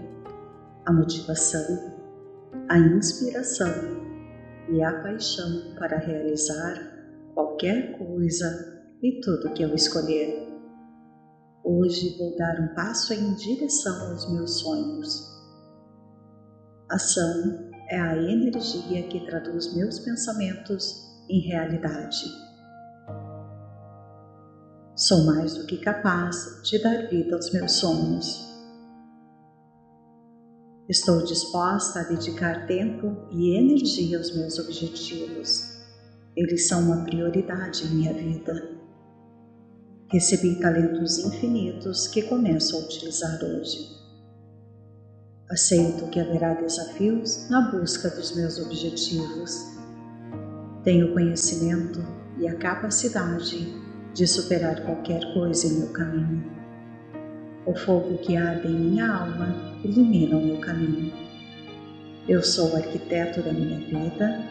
[0.86, 1.92] a motivação
[2.68, 3.68] a inspiração
[4.70, 6.74] e a paixão para realizar
[7.34, 10.48] qualquer coisa e tudo que eu escolher.
[11.64, 15.41] Hoje vou dar um passo em direção aos meus sonhos.
[16.92, 22.22] Ação é a energia que traduz meus pensamentos em realidade.
[24.94, 28.46] Sou mais do que capaz de dar vida aos meus sonhos.
[30.86, 35.82] Estou disposta a dedicar tempo e energia aos meus objetivos.
[36.36, 38.70] Eles são uma prioridade em minha vida.
[40.10, 44.01] Recebi talentos infinitos que começo a utilizar hoje.
[45.52, 49.76] Aceito que haverá desafios na busca dos meus objetivos.
[50.82, 52.02] Tenho conhecimento
[52.38, 53.70] e a capacidade
[54.14, 56.50] de superar qualquer coisa em meu caminho.
[57.66, 61.12] O fogo que arde em minha alma ilumina o meu caminho.
[62.26, 64.42] Eu sou o arquiteto da minha vida,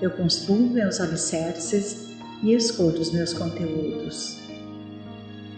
[0.00, 2.10] eu construo meus alicerces
[2.44, 4.47] e escolho os meus conteúdos.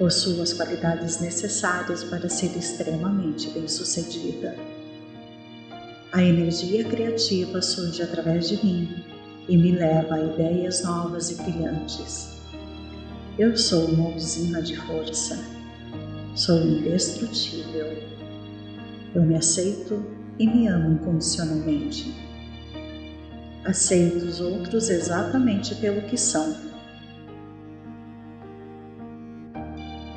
[0.01, 4.57] Possuo as qualidades necessárias para ser extremamente bem-sucedida.
[6.11, 9.05] A energia criativa surge através de mim
[9.49, 12.31] e me leva a ideias novas e brilhantes.
[13.39, 15.39] Eu sou uma usina de força.
[16.35, 18.11] Sou indestrutível
[19.13, 20.05] eu me aceito
[20.39, 22.15] e me amo incondicionalmente.
[23.65, 26.70] Aceito os outros exatamente pelo que são.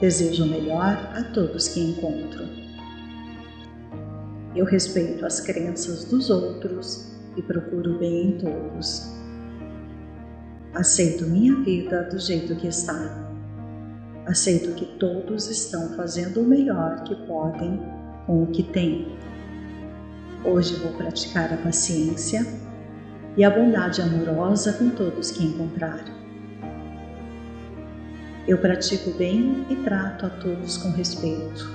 [0.03, 2.45] Desejo o melhor a todos que encontro.
[4.53, 9.09] Eu respeito as crenças dos outros e procuro bem em todos.
[10.75, 13.31] Aceito minha vida do jeito que está.
[14.25, 17.79] Aceito que todos estão fazendo o melhor que podem
[18.25, 19.07] com o que têm.
[20.43, 22.45] Hoje vou praticar a paciência
[23.37, 26.12] e a bondade amorosa com todos que encontrar.
[28.45, 31.73] Eu pratico bem e trato a todos com respeito.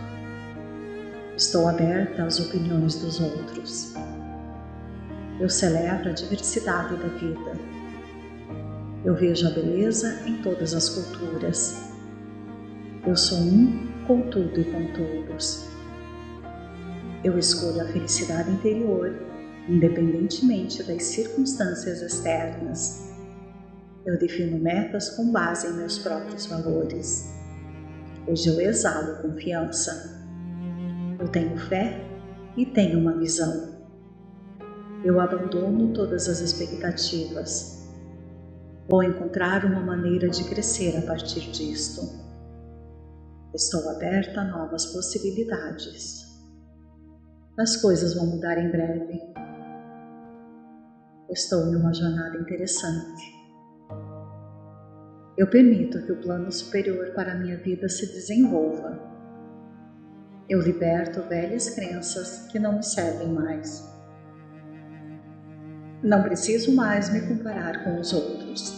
[1.34, 3.94] Estou aberta às opiniões dos outros.
[5.40, 7.52] Eu celebro a diversidade da vida.
[9.02, 11.90] Eu vejo a beleza em todas as culturas.
[13.06, 15.70] Eu sou um com tudo e com todos.
[17.24, 19.14] Eu escolho a felicidade interior,
[19.66, 23.07] independentemente das circunstâncias externas.
[24.08, 27.30] Eu defino metas com base em meus próprios valores.
[28.26, 30.24] Hoje eu exalo confiança.
[31.20, 32.02] Eu tenho fé
[32.56, 33.84] e tenho uma visão.
[35.04, 37.86] Eu abandono todas as expectativas.
[38.88, 42.00] Vou encontrar uma maneira de crescer a partir disto.
[43.54, 46.24] Estou aberta a novas possibilidades.
[47.58, 49.20] As coisas vão mudar em breve.
[51.28, 53.37] Estou em uma jornada interessante.
[55.38, 58.98] Eu permito que o plano superior para minha vida se desenvolva.
[60.48, 63.88] Eu liberto velhas crenças que não me servem mais.
[66.02, 68.74] Não preciso mais me comparar com os outros.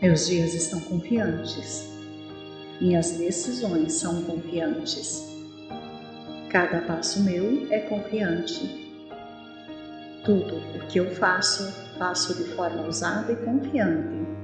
[0.00, 1.86] Meus dias estão confiantes.
[2.80, 5.28] Minhas decisões são confiantes.
[6.48, 8.88] Cada passo meu é confiante.
[10.24, 14.37] Tudo o que eu faço, faço de forma ousada e confiante.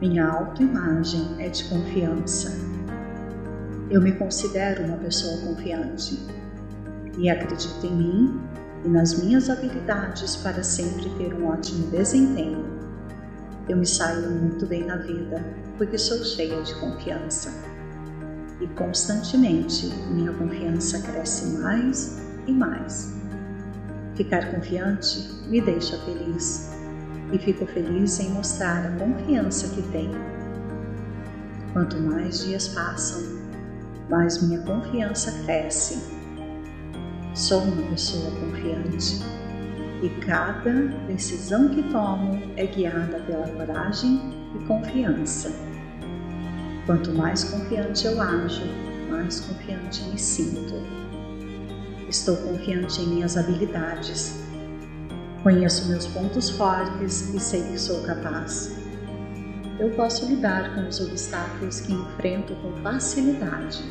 [0.00, 2.52] Minha autoimagem é de confiança.
[3.88, 6.18] Eu me considero uma pessoa confiante
[7.16, 8.40] e acredito em mim
[8.84, 12.64] e nas minhas habilidades para sempre ter um ótimo desempenho.
[13.68, 15.40] Eu me saio muito bem na vida
[15.78, 17.52] porque sou cheia de confiança.
[18.60, 23.14] E constantemente minha confiança cresce mais e mais.
[24.16, 26.73] Ficar confiante me deixa feliz
[27.34, 30.18] e fico feliz em mostrar a confiança que tenho.
[31.72, 33.20] Quanto mais dias passam,
[34.08, 36.24] mais minha confiança cresce
[37.34, 39.20] Sou uma pessoa confiante
[40.00, 40.72] e cada
[41.08, 44.20] decisão que tomo é guiada pela coragem
[44.54, 45.50] e confiança.
[46.86, 48.62] Quanto mais confiante eu ajo,
[49.10, 50.74] mais confiante me sinto.
[52.08, 54.43] Estou confiante em minhas habilidades.
[55.44, 58.72] Conheço meus pontos fortes e sei que sou capaz.
[59.78, 63.84] Eu posso lidar com os obstáculos que enfrento com facilidade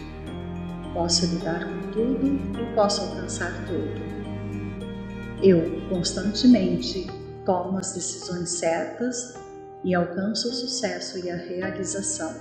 [0.94, 4.00] Posso lidar com tudo e posso alcançar tudo.
[5.42, 7.08] Eu constantemente
[7.44, 9.34] tomo as decisões certas
[9.84, 12.32] e alcanço o sucesso e a realização.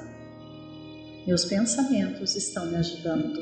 [1.26, 3.40] Meus pensamentos estão me ajudando.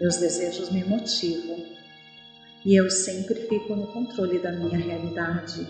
[0.00, 1.79] Meus desejos me motivam
[2.64, 5.66] e eu sempre fico no controle da minha realidade.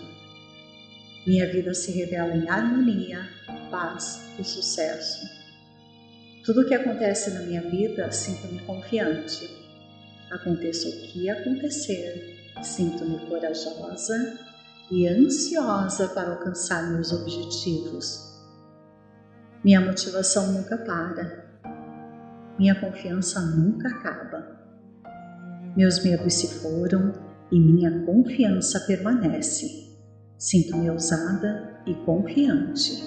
[1.25, 3.27] Minha vida se revela em harmonia,
[3.69, 5.25] paz e sucesso.
[6.43, 9.49] Tudo o que acontece na minha vida, sinto-me confiante.
[10.31, 14.39] Aconteça o que acontecer, sinto-me corajosa
[14.89, 18.31] e ansiosa para alcançar meus objetivos.
[19.63, 21.45] Minha motivação nunca para.
[22.57, 24.40] Minha confiança nunca acaba.
[25.75, 27.13] Meus medos se foram
[27.49, 29.89] e minha confiança permanece.
[30.37, 33.01] Sinto-me ousada e confiante.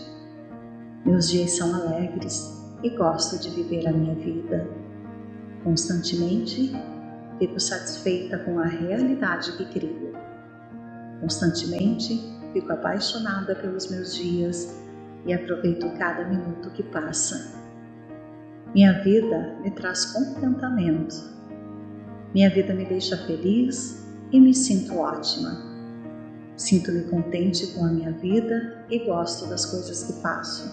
[1.04, 2.42] Meus dias são alegres
[2.82, 4.66] e gosto de viver a minha vida.
[5.62, 6.72] Constantemente
[7.38, 10.14] fico satisfeita com a realidade que crio.
[11.20, 12.18] Constantemente
[12.54, 14.74] fico apaixonada pelos meus dias
[15.26, 17.62] e aproveito cada minuto que passa.
[18.74, 21.33] Minha vida me traz contentamento.
[22.34, 25.56] Minha vida me deixa feliz e me sinto ótima.
[26.56, 30.68] Sinto-me contente com a minha vida e gosto das coisas que faço.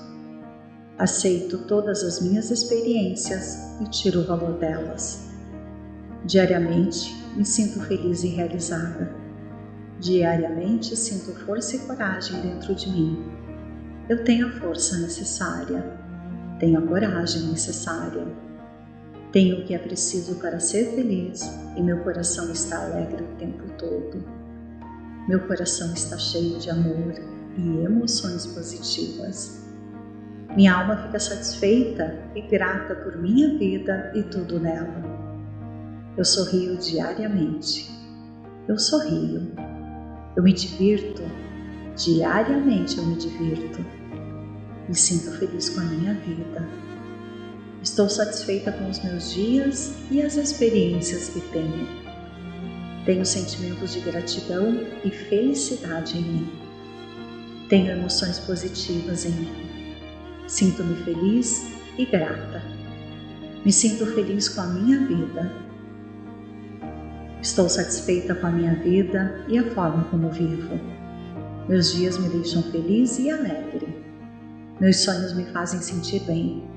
[0.98, 5.30] Aceito todas as minhas experiências e tiro o valor delas.
[6.26, 9.16] Diariamente me sinto feliz e realizada.
[10.00, 13.24] Diariamente sinto força e coragem dentro de mim.
[14.10, 15.96] Eu tenho a força necessária,
[16.60, 18.26] tenho a coragem necessária.
[19.32, 21.42] Tenho o que é preciso para ser feliz
[21.78, 24.22] e meu coração está alegre o tempo todo.
[25.28, 27.14] Meu coração está cheio de amor
[27.58, 29.62] e emoções positivas.
[30.54, 35.02] Minha alma fica satisfeita e grata por minha vida e tudo nela.
[36.18, 37.90] Eu sorrio diariamente.
[38.68, 39.50] Eu sorrio.
[40.36, 41.22] Eu me divirto.
[41.96, 43.80] Diariamente eu me divirto.
[44.90, 46.91] Me sinto feliz com a minha vida.
[47.84, 51.88] Estou satisfeita com os meus dias e as experiências que tenho.
[53.06, 56.50] Tenho sentimentos de gratidão e felicidade em mim.
[57.70, 59.96] Tenho emoções positivas em mim.
[60.48, 62.62] Sinto-me feliz e grata.
[63.66, 65.52] Me sinto feliz com a minha vida.
[67.42, 70.80] Estou satisfeita com a minha vida e a forma como vivo.
[71.68, 73.88] Meus dias me deixam feliz e alegre.
[74.80, 76.71] Meus sonhos me fazem sentir bem.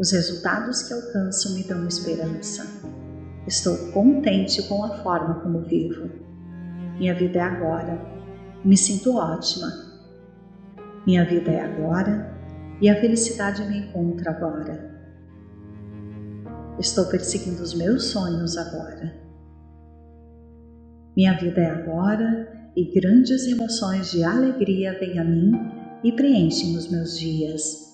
[0.00, 2.64] Os resultados que alcanço me dão esperança.
[3.46, 6.08] Estou contente com a forma como vivo.
[6.98, 8.00] Minha vida é agora.
[8.64, 9.68] Me sinto ótima.
[11.06, 12.34] Minha vida é agora
[12.80, 14.90] e a felicidade me encontra agora.
[16.78, 19.14] Estou perseguindo os meus sonhos agora.
[21.14, 25.52] Minha vida é agora e grandes emoções de alegria vêm a mim
[26.02, 27.89] e preenchem os meus dias.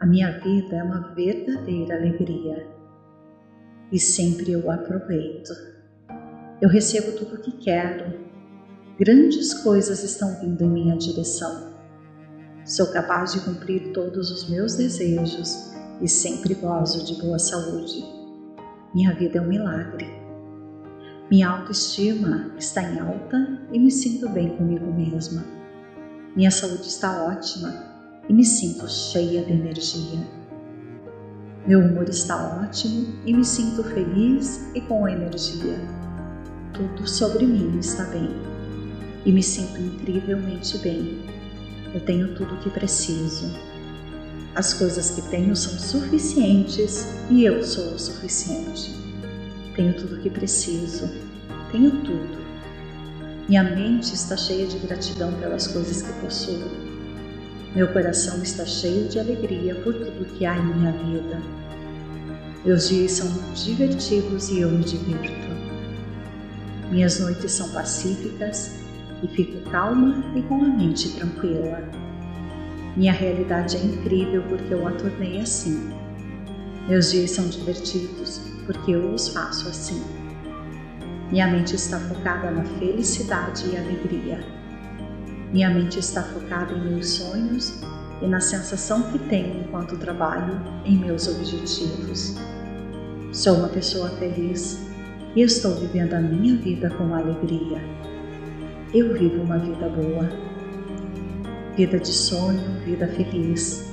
[0.00, 2.68] A minha vida é uma verdadeira alegria
[3.90, 5.50] e sempre eu aproveito.
[6.60, 8.14] Eu recebo tudo o que quero.
[8.96, 11.72] Grandes coisas estão vindo em minha direção.
[12.64, 18.04] Sou capaz de cumprir todos os meus desejos e sempre gozo de boa saúde.
[18.94, 20.06] Minha vida é um milagre.
[21.28, 23.36] Minha autoestima está em alta
[23.72, 25.44] e me sinto bem comigo mesma.
[26.36, 27.87] Minha saúde está ótima
[28.28, 30.20] e me sinto cheia de energia.
[31.66, 35.78] Meu humor está ótimo e me sinto feliz e com energia.
[36.74, 38.30] Tudo sobre mim está bem
[39.24, 41.22] e me sinto incrivelmente bem.
[41.94, 43.50] Eu tenho tudo o que preciso.
[44.54, 48.94] As coisas que tenho são suficientes e eu sou o suficiente.
[49.74, 51.08] Tenho tudo o que preciso.
[51.72, 52.38] Tenho tudo.
[53.48, 56.87] Minha mente está cheia de gratidão pelas coisas que possuo
[57.74, 61.42] meu coração está cheio de alegria por tudo que há em minha vida.
[62.64, 65.48] Meus dias são divertidos e eu me divirto.
[66.90, 68.80] Minhas noites são pacíficas
[69.22, 71.82] e fico calma e com a mente tranquila.
[72.96, 75.92] Minha realidade é incrível porque eu a tornei assim.
[76.88, 80.02] Meus dias são divertidos porque eu os faço assim.
[81.30, 84.57] Minha mente está focada na felicidade e alegria.
[85.52, 87.80] Minha mente está focada em meus sonhos
[88.20, 92.34] e na sensação que tenho enquanto trabalho em meus objetivos.
[93.32, 94.78] Sou uma pessoa feliz
[95.34, 97.78] e estou vivendo a minha vida com alegria.
[98.92, 100.28] Eu vivo uma vida boa.
[101.76, 103.88] Vida de sonho, vida feliz.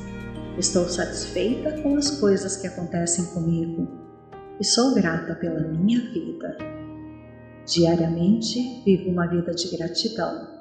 [0.57, 3.87] Estou satisfeita com as coisas que acontecem comigo
[4.59, 6.57] e sou grata pela minha vida.
[7.65, 10.54] Diariamente vivo uma vida de gratidão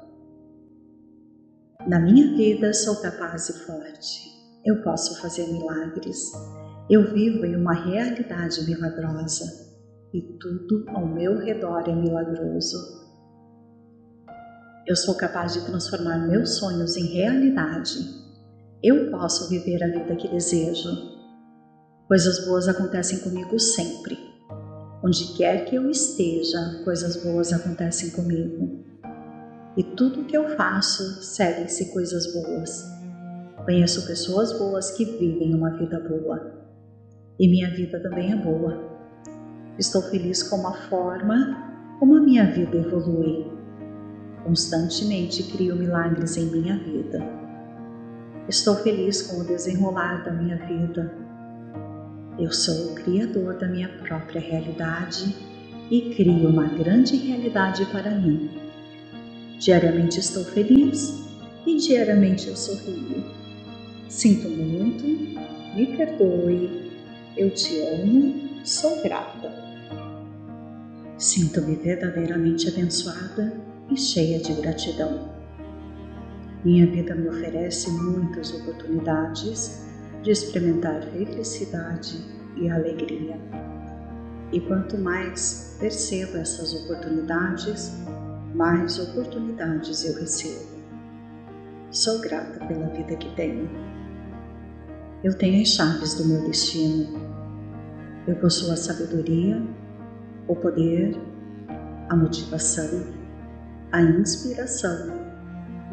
[1.87, 4.33] na minha vida sou capaz e forte.
[4.65, 6.31] Eu posso fazer milagres.
[6.89, 9.45] Eu vivo em uma realidade milagrosa
[10.11, 12.77] e tudo ao meu redor é milagroso.
[14.87, 17.99] Eu sou capaz de transformar meus sonhos em realidade.
[18.83, 20.89] Eu posso viver a vida que desejo.
[22.07, 24.17] Coisas boas acontecem comigo sempre.
[25.03, 28.83] Onde quer que eu esteja, coisas boas acontecem comigo
[29.77, 32.83] e tudo que eu faço seguem-se coisas boas.
[33.63, 36.65] Conheço pessoas boas que vivem uma vida boa
[37.39, 38.95] e minha vida também é boa.
[39.77, 43.51] Estou feliz com a forma como a minha vida evolui.
[44.43, 47.19] Constantemente crio milagres em minha vida.
[48.47, 51.11] Estou feliz com o desenrolar da minha vida.
[52.37, 55.35] Eu sou o criador da minha própria realidade
[55.89, 58.64] e crio uma grande realidade para mim.
[59.59, 61.23] Diariamente estou feliz
[61.65, 63.23] e diariamente eu sorrio.
[64.09, 65.03] Sinto muito,
[65.75, 66.91] me perdoe,
[67.37, 69.53] eu te amo, sou grata.
[71.17, 73.53] Sinto-me verdadeiramente abençoada
[73.89, 75.29] e cheia de gratidão.
[76.63, 79.85] Minha vida me oferece muitas oportunidades
[80.21, 82.17] de experimentar felicidade
[82.57, 83.39] e alegria.
[84.51, 87.91] E quanto mais percebo essas oportunidades,
[88.55, 90.65] mais oportunidades eu recebo.
[91.91, 93.69] Sou grata pela vida que tenho.
[95.23, 97.19] Eu tenho as chaves do meu destino.
[98.25, 99.61] Eu possuo a sabedoria,
[100.47, 101.17] o poder,
[102.09, 103.07] a motivação,
[103.91, 105.11] a inspiração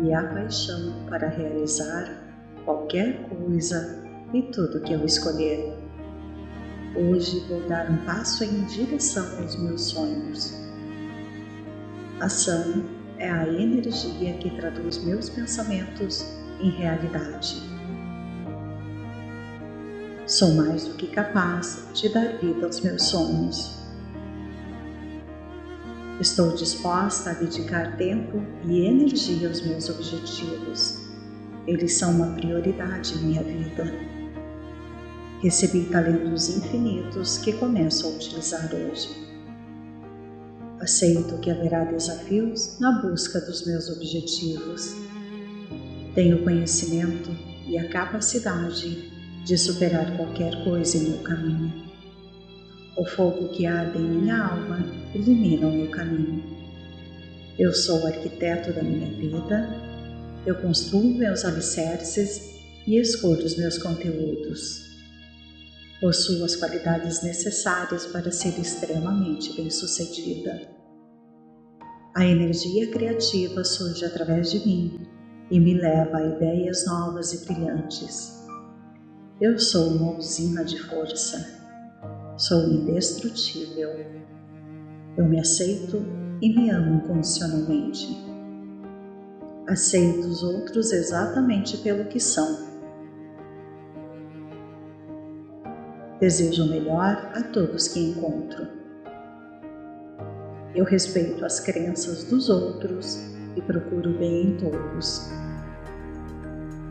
[0.00, 2.16] e a paixão para realizar
[2.64, 5.76] qualquer coisa e tudo que eu escolher.
[6.94, 10.61] Hoje vou dar um passo em direção aos meus sonhos.
[12.22, 12.84] Ação
[13.18, 16.24] é a energia que traduz meus pensamentos
[16.60, 17.60] em realidade.
[20.24, 23.76] Sou mais do que capaz de dar vida aos meus sonhos.
[26.20, 31.00] Estou disposta a dedicar tempo e energia aos meus objetivos.
[31.66, 33.92] Eles são uma prioridade em minha vida.
[35.42, 39.21] Recebi talentos infinitos que começo a utilizar hoje.
[40.82, 44.96] Aceito que haverá desafios na busca dos meus objetivos.
[46.12, 47.30] Tenho conhecimento
[47.68, 49.12] e a capacidade
[49.44, 51.72] de superar qualquer coisa em meu caminho.
[52.96, 54.84] O fogo que arde em minha alma
[55.14, 56.42] ilumina o meu caminho.
[57.56, 59.72] Eu sou o arquiteto da minha vida,
[60.44, 62.56] eu construo meus alicerces
[62.88, 64.81] e escolho os meus conteúdos.
[66.02, 70.68] Possuo as qualidades necessárias para ser extremamente bem-sucedida.
[72.16, 75.06] A energia criativa surge através de mim
[75.48, 78.44] e me leva a ideias novas e brilhantes.
[79.40, 81.38] Eu sou uma usina de força.
[82.36, 83.90] Sou indestrutível.
[85.16, 86.04] Eu me aceito
[86.42, 88.08] e me amo incondicionalmente.
[89.68, 92.71] Aceito os outros exatamente pelo que são.
[96.22, 98.68] Desejo o melhor a todos que encontro.
[100.72, 103.18] Eu respeito as crenças dos outros
[103.56, 105.28] e procuro bem em todos.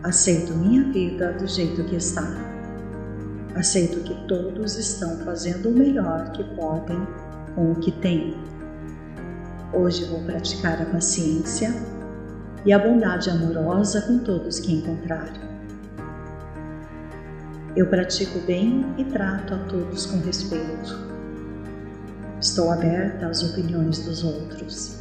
[0.04, 2.28] Aceito minha vida do jeito que está.
[3.56, 7.00] Aceito que todos estão fazendo o melhor que podem
[7.56, 8.36] com o que têm.
[9.74, 11.74] Hoje vou praticar a paciência
[12.66, 15.51] e a bondade amorosa com todos que encontrar.
[17.76, 21.00] Eu pratico bem e trato a todos com respeito.
[22.40, 25.00] Estou aberta às opiniões dos outros.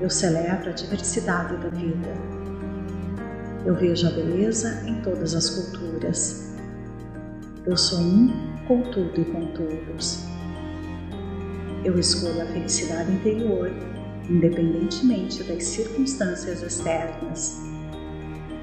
[0.00, 2.38] Eu celebro a diversidade da vida
[3.68, 6.54] eu vejo a beleza em todas as culturas.
[7.66, 8.32] Eu sou um
[8.66, 10.24] com tudo e com todos.
[11.84, 13.70] Eu escolho a felicidade interior,
[14.30, 17.60] independentemente das circunstâncias externas.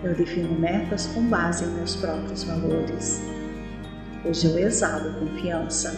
[0.05, 3.21] Eu defino metas com base em meus próprios valores.
[4.23, 5.93] Hoje eu exalo confiança.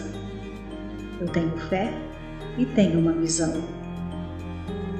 [1.20, 1.92] Eu tenho fé
[2.58, 3.62] e tenho uma visão.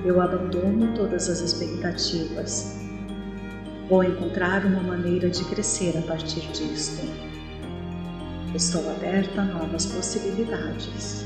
[0.05, 2.79] Eu abandono todas as expectativas
[3.89, 7.01] Vou encontrar uma maneira de crescer a partir disto.
[8.55, 11.25] Estou aberta a novas possibilidades.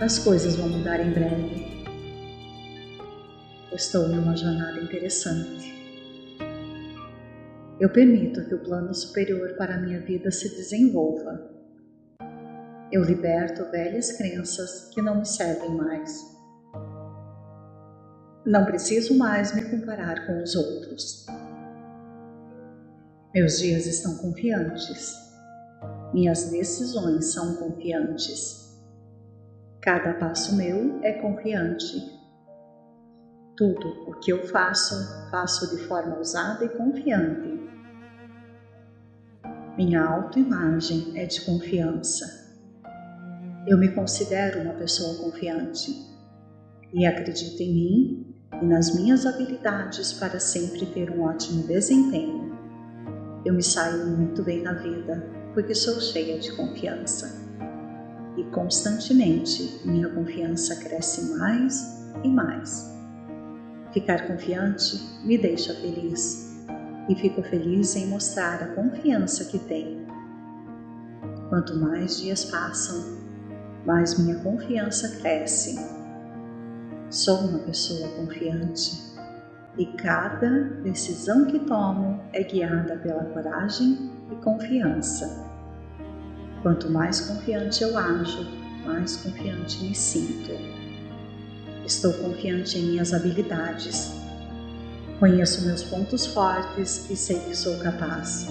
[0.00, 1.86] As coisas vão mudar em breve.
[3.72, 5.79] Estou em uma jornada interessante.
[7.80, 11.50] Eu permito que o plano superior para a minha vida se desenvolva.
[12.92, 16.22] Eu liberto velhas crenças que não me servem mais.
[18.44, 21.24] Não preciso mais me comparar com os outros.
[23.32, 25.14] Meus dias estão confiantes.
[26.12, 28.78] Minhas decisões são confiantes.
[29.80, 31.96] Cada passo meu é confiante.
[33.56, 37.59] Tudo o que eu faço, faço de forma ousada e confiante.
[39.78, 42.26] Minha autoimagem é de confiança.
[43.68, 45.94] Eu me considero uma pessoa confiante
[46.92, 52.50] e acredito em mim e nas minhas habilidades para sempre ter um ótimo desempenho.
[53.44, 55.24] Eu me saio muito bem na vida
[55.54, 57.48] porque sou cheia de confiança.
[58.36, 62.92] E constantemente minha confiança cresce mais e mais.
[63.92, 66.49] Ficar confiante me deixa feliz
[67.08, 70.06] e fico feliz em mostrar a confiança que tenho.
[71.48, 73.18] Quanto mais dias passam,
[73.84, 76.00] mais minha confiança cresce
[77.10, 78.92] Sou uma pessoa confiante
[79.76, 80.48] e cada
[80.84, 85.44] decisão que tomo é guiada pela coragem e confiança.
[86.62, 88.46] Quanto mais confiante eu ajo,
[88.86, 90.52] mais confiante me sinto.
[91.84, 94.19] Estou confiante em minhas habilidades.
[95.20, 98.48] Conheço meus pontos fortes e sei que sou capaz.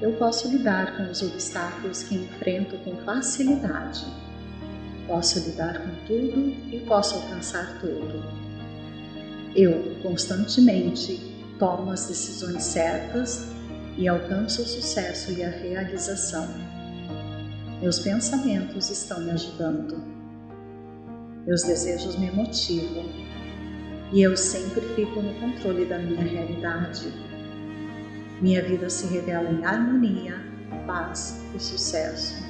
[0.00, 4.06] Eu posso lidar com os obstáculos que enfrento com facilidade
[5.06, 8.24] Posso lidar com tudo e posso alcançar tudo.
[9.54, 11.20] Eu constantemente
[11.60, 13.46] tomo as decisões certas
[13.96, 16.48] e alcanço o sucesso e a realização.
[17.80, 20.02] Meus pensamentos estão me ajudando.
[21.46, 23.04] Meus desejos me motivam
[24.12, 27.12] e eu sempre fico no controle da minha realidade.
[28.40, 30.40] Minha vida se revela em harmonia,
[30.86, 32.44] paz e sucesso.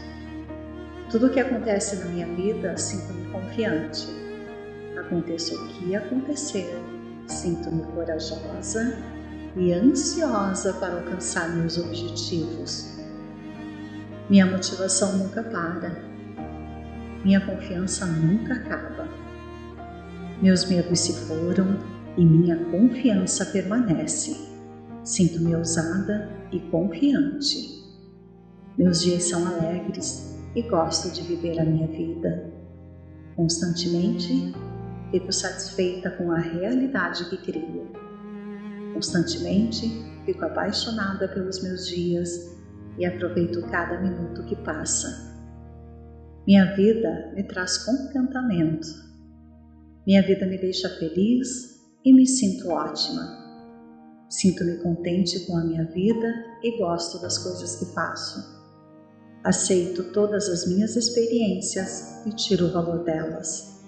[1.11, 4.09] Tudo o que acontece na minha vida, sinto-me confiante.
[4.99, 6.77] Aconteça o que acontecer,
[7.27, 8.99] sinto-me corajosa
[9.57, 12.99] e ansiosa para alcançar meus objetivos.
[14.29, 15.97] Minha motivação nunca para.
[17.25, 19.26] Minha confiança nunca acaba.
[20.43, 21.79] Meus medos se foram
[22.17, 24.37] e minha confiança permanece.
[25.03, 27.83] Sinto-me ousada e confiante.
[28.77, 32.53] Meus dias são alegres e gosto de viver a minha vida.
[33.35, 34.53] Constantemente
[35.11, 37.91] fico satisfeita com a realidade que crio.
[38.93, 39.89] Constantemente
[40.27, 42.55] fico apaixonada pelos meus dias
[42.99, 45.35] e aproveito cada minuto que passa.
[46.47, 49.06] Minha vida me traz contentamento.
[50.07, 53.45] Minha vida me deixa feliz e me sinto ótima.
[54.29, 58.57] Sinto-me contente com a minha vida e gosto das coisas que faço.
[59.43, 63.85] Aceito todas as minhas experiências e tiro o valor delas.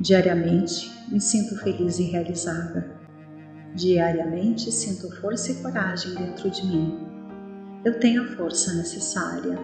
[0.00, 2.94] Diariamente me sinto feliz e realizada.
[3.74, 7.06] Diariamente sinto força e coragem dentro de mim
[7.86, 9.56] eu tenho a força necessária,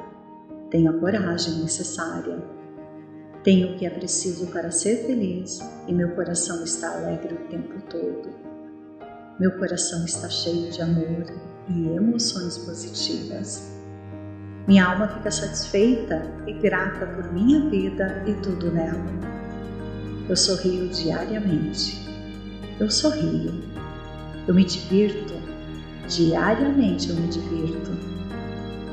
[0.71, 2.41] tenho a coragem necessária,
[3.43, 7.81] tenho o que é preciso para ser feliz e meu coração está alegre o tempo
[7.91, 8.31] todo.
[9.39, 11.25] Meu coração está cheio de amor
[11.69, 13.73] e emoções positivas.
[14.67, 19.05] Minha alma fica satisfeita e grata por minha vida e tudo nela.
[20.29, 22.09] Eu sorrio diariamente.
[22.79, 23.53] Eu sorrio.
[24.47, 25.35] Eu me divirto.
[26.09, 28.13] Diariamente eu me divirto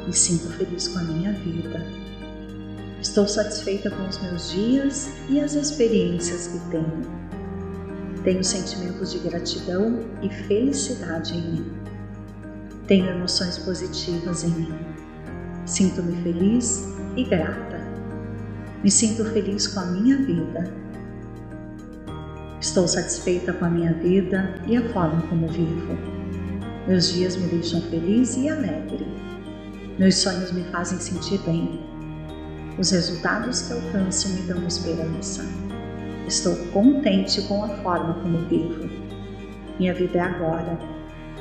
[0.09, 1.85] me sinto feliz com a minha vida.
[3.01, 7.01] Estou satisfeita com os meus dias e as experiências que tenho.
[8.25, 11.71] Tenho sentimentos de gratidão e felicidade em mim.
[12.87, 14.73] Tenho emoções positivas em mim.
[15.65, 17.79] Sinto-me feliz e grata.
[18.83, 20.69] Me sinto feliz com a minha vida.
[22.59, 25.97] Estou satisfeita com a minha vida e a forma como vivo.
[26.85, 29.07] Meus dias me deixam feliz e alegre.
[29.97, 31.88] Meus sonhos me fazem sentir bem.
[32.79, 35.43] Os resultados que alcanço me dão esperança.
[36.25, 38.89] Estou contente com a forma como vivo.
[39.77, 40.79] Minha vida é agora.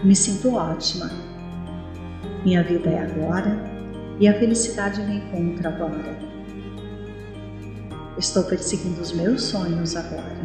[0.02, 1.08] Me sinto ótima.
[2.44, 3.56] Minha vida é agora
[4.18, 6.18] e a felicidade me encontra agora.
[8.18, 10.36] Estou perseguindo os meus sonhos agora.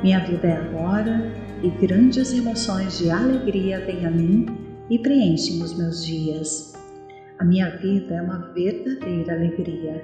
[0.00, 4.46] Minha vida é agora e grandes emoções de alegria vêm a mim
[4.88, 6.75] e preenchem os meus dias.
[7.38, 10.02] A minha vida é uma verdadeira alegria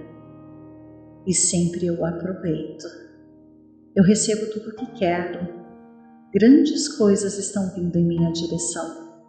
[1.27, 2.85] e sempre eu aproveito.
[3.97, 5.49] Eu recebo tudo o que quero.
[6.35, 9.25] Grandes coisas estão vindo em minha direção.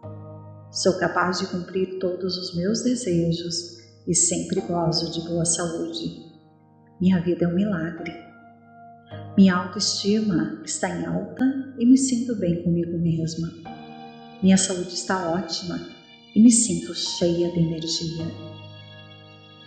[0.70, 6.30] Sou capaz de cumprir todos os meus desejos e sempre gozo de boa saúde.
[7.00, 8.12] Minha vida é um milagre.
[9.34, 11.44] Minha autoestima está em alta
[11.78, 13.48] e me sinto bem comigo mesma.
[14.42, 15.93] Minha saúde está ótima
[16.34, 18.26] e me sinto cheia de energia.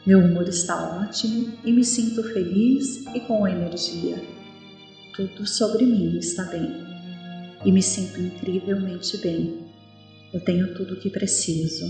[0.06, 4.22] Meu humor está ótimo e me sinto feliz e com energia.
[5.16, 6.70] Tudo sobre mim está bem
[7.66, 9.66] e me sinto incrivelmente bem.
[10.34, 11.86] Eu tenho tudo o que preciso.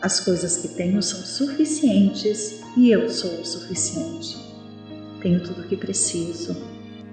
[0.00, 4.36] As coisas que tenho são suficientes e eu sou o suficiente.
[5.20, 6.56] Tenho tudo o que preciso.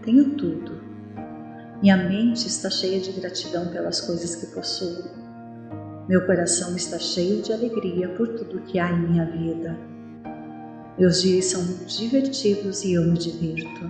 [0.03, 0.91] Tenho tudo
[1.81, 5.20] minha mente está cheia de gratidão pelas coisas que possuo.
[6.11, 9.77] Meu coração está cheio de alegria por tudo que há em minha vida.
[10.99, 13.89] Meus dias são divertidos e eu me divirto.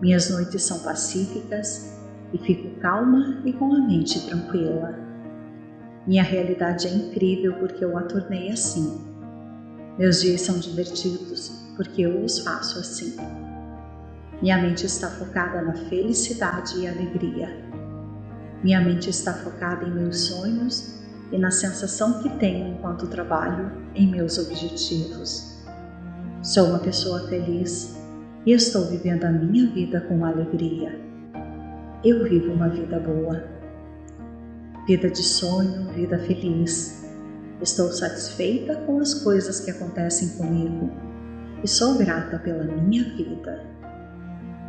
[0.00, 1.94] Minhas noites são pacíficas
[2.32, 4.98] e fico calma e com a mente tranquila.
[6.06, 8.98] Minha realidade é incrível porque eu a tornei assim.
[9.98, 13.14] Meus dias são divertidos porque eu os faço assim.
[14.40, 17.67] Minha mente está focada na felicidade e alegria.
[18.62, 20.98] Minha mente está focada em meus sonhos
[21.30, 25.62] e na sensação que tenho enquanto trabalho em meus objetivos.
[26.42, 27.96] Sou uma pessoa feliz
[28.44, 30.98] e estou vivendo a minha vida com alegria.
[32.02, 33.44] Eu vivo uma vida boa.
[34.86, 37.04] Vida de sonho, vida feliz.
[37.60, 40.90] Estou satisfeita com as coisas que acontecem comigo
[41.62, 43.64] e sou grata pela minha vida.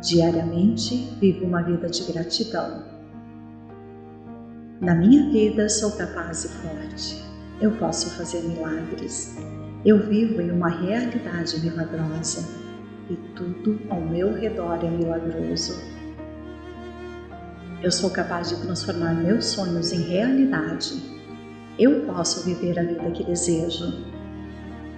[0.02, 2.99] Diariamente vivo uma vida de gratidão.
[4.80, 7.22] Na minha vida sou capaz e forte.
[7.60, 9.36] eu posso fazer milagres.
[9.84, 12.48] Eu vivo em uma realidade milagrosa
[13.10, 15.78] e tudo ao meu redor é milagroso.
[17.82, 20.94] Eu sou capaz de transformar meus sonhos em realidade.
[21.78, 24.06] Eu posso viver a vida que desejo.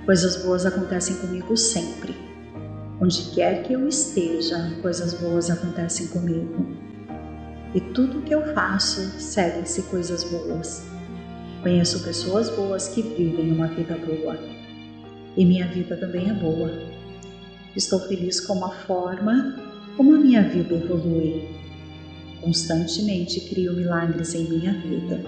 [0.05, 2.17] Coisas boas acontecem comigo sempre.
[3.01, 6.92] Onde quer que eu esteja, coisas boas acontecem comigo.
[7.75, 10.87] E tudo que eu faço seguem-se coisas boas.
[11.63, 14.39] Conheço pessoas boas que vivem uma vida boa.
[15.37, 16.71] E minha vida também é boa.
[17.75, 19.57] Estou feliz com a forma
[19.97, 21.49] como a minha vida evolui.
[22.43, 25.25] Constantemente crio milagres em minha vida.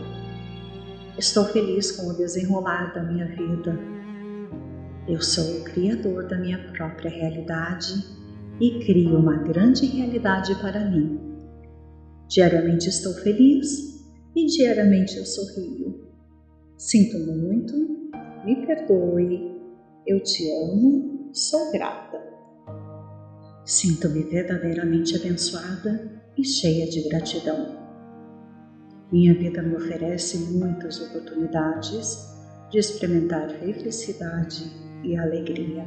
[1.16, 3.78] Estou feliz com o desenrolar da minha vida.
[5.08, 8.04] Eu sou o criador da minha própria realidade
[8.60, 11.33] e crio uma grande realidade para mim.
[12.34, 14.02] Diariamente estou feliz
[14.34, 16.10] e diariamente eu sorrio.
[16.76, 17.72] Sinto muito,
[18.44, 19.56] me perdoe,
[20.04, 22.20] eu te amo, sou grata.
[23.64, 27.78] Sinto-me verdadeiramente abençoada e cheia de gratidão.
[29.12, 32.18] Minha vida me oferece muitas oportunidades
[32.68, 34.72] de experimentar felicidade
[35.04, 35.86] e alegria.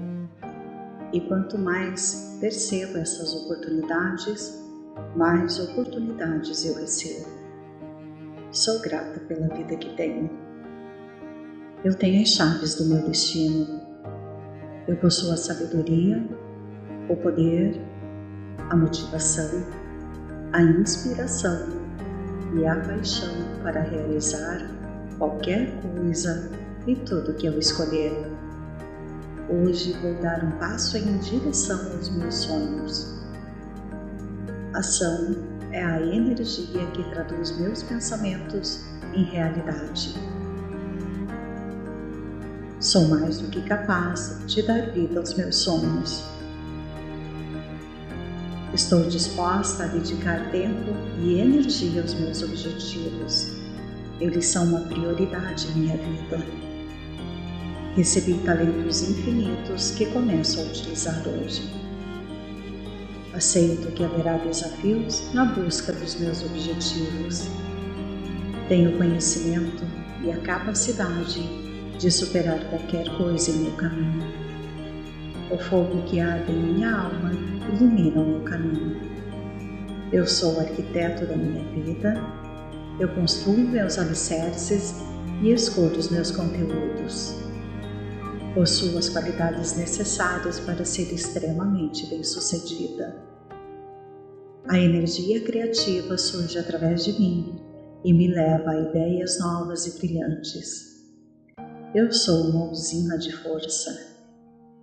[1.11, 4.65] E quanto mais percebo essas oportunidades,
[5.15, 7.27] mais oportunidades eu recebo.
[8.51, 10.29] Sou grata pela vida que tenho.
[11.83, 13.81] Eu tenho as chaves do meu destino.
[14.87, 16.25] Eu possuo a sabedoria
[17.09, 17.79] o poder,
[18.69, 19.65] a motivação,
[20.51, 21.67] a inspiração
[22.55, 23.33] e a paixão
[23.63, 24.69] para realizar
[25.17, 26.51] qualquer coisa
[26.85, 28.13] e tudo que eu escolher.
[29.49, 33.16] Hoje vou dar um passo em direção aos meus sonhos.
[34.77, 35.35] Ação
[35.71, 38.85] é a energia que traduz meus pensamentos
[39.15, 40.13] em realidade.
[42.79, 46.23] Sou mais do que capaz de dar vida aos meus sonhos.
[48.71, 50.91] Estou disposta a dedicar tempo
[51.23, 53.53] e energia aos meus objetivos.
[54.19, 56.37] Eles são uma prioridade em minha vida.
[57.95, 61.76] Recebi talentos infinitos que começo a utilizar hoje.
[63.37, 67.47] Aceito que haverá desafios na busca dos meus objetivos.
[68.67, 69.83] Tenho conhecimento
[70.23, 71.39] e a capacidade
[71.99, 74.25] de superar qualquer coisa em meu caminho.
[75.51, 77.31] O fogo que arde em minha alma
[77.71, 78.99] ilumina o meu caminho.
[80.11, 82.19] Eu sou o arquiteto da minha vida,
[82.99, 84.95] eu construo meus alicerces
[85.43, 87.35] e escolho os meus conteúdos.
[88.55, 93.26] Possuo as qualidades necessárias para ser extremamente bem-sucedida.
[94.69, 97.61] A energia criativa surge através de mim
[98.03, 101.05] e me leva a ideias novas e brilhantes.
[101.95, 103.91] Eu sou uma usina de força.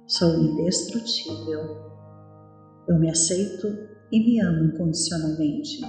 [0.06, 1.94] Sou indestrutível
[2.86, 3.66] eu me aceito
[4.12, 5.80] e me amo incondicionalmente.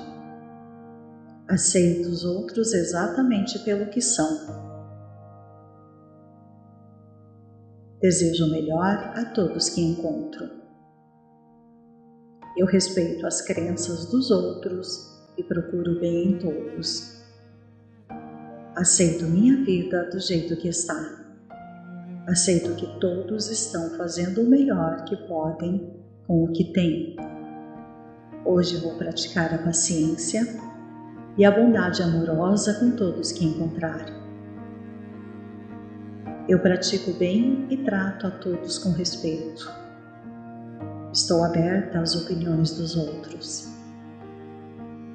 [1.48, 4.66] Aceito os outros exatamente pelo que são.
[8.00, 10.65] Desejo o melhor a todos que encontro.
[12.57, 17.22] Eu respeito as crenças dos outros e procuro bem em todos.
[18.73, 21.26] Aceito minha vida do jeito que está.
[22.26, 25.94] Aceito que todos estão fazendo o melhor que podem
[26.26, 27.18] com o que tem.
[28.45, 30.48] Hoje vou praticar a paciência
[31.38, 34.06] e a bondade amorosa com todos que encontrar.
[36.48, 39.85] Eu pratico bem e trato a todos com respeito.
[41.16, 43.70] Estou aberta às opiniões dos outros.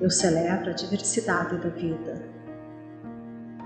[0.00, 2.22] Eu celebro a diversidade da vida.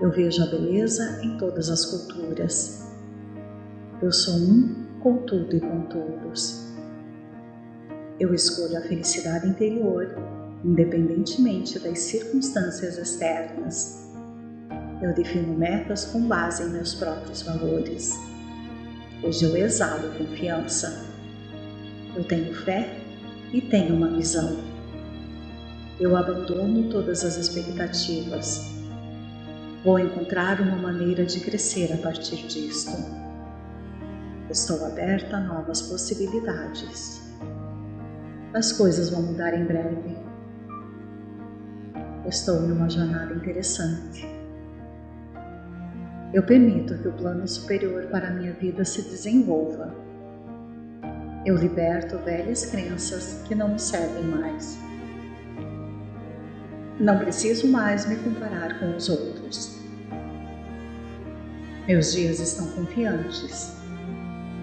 [0.01, 2.91] Eu vejo a beleza em todas as culturas.
[4.01, 6.75] Eu sou um com tudo e com todos.
[8.19, 10.13] Eu escolho a felicidade interior,
[10.61, 14.09] independentemente das circunstâncias externas.
[15.01, 18.13] Eu defino metas com base em meus próprios valores.
[19.23, 21.14] Hoje eu exalo confiança.
[22.15, 22.97] Eu tenho fé
[23.51, 24.57] e tenho uma visão.
[25.99, 28.73] Eu abandono todas as expectativas.
[29.83, 32.91] Vou encontrar uma maneira de crescer a partir disto.
[34.49, 37.25] Estou aberta a novas possibilidades
[38.55, 40.15] as coisas vão mudar em breve.
[42.25, 44.25] Estou em uma jornada interessante.
[46.33, 49.93] Eu permito que o plano superior para a minha vida se desenvolva.
[51.45, 54.79] Eu liberto velhas crenças que não me servem mais.
[56.99, 59.79] Não preciso mais me comparar com os outros.
[61.87, 63.75] Meus dias estão confiantes.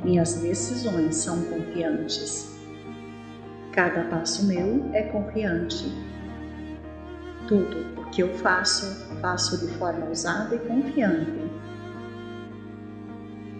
[0.02, 2.58] Minhas decisões são confiantes.
[3.70, 5.84] Cada passo meu é confiante.
[7.46, 11.48] Tudo o que eu faço, faço de forma ousada e confiante.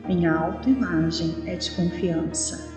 [0.09, 2.72] Minha autoimagem é de confiança.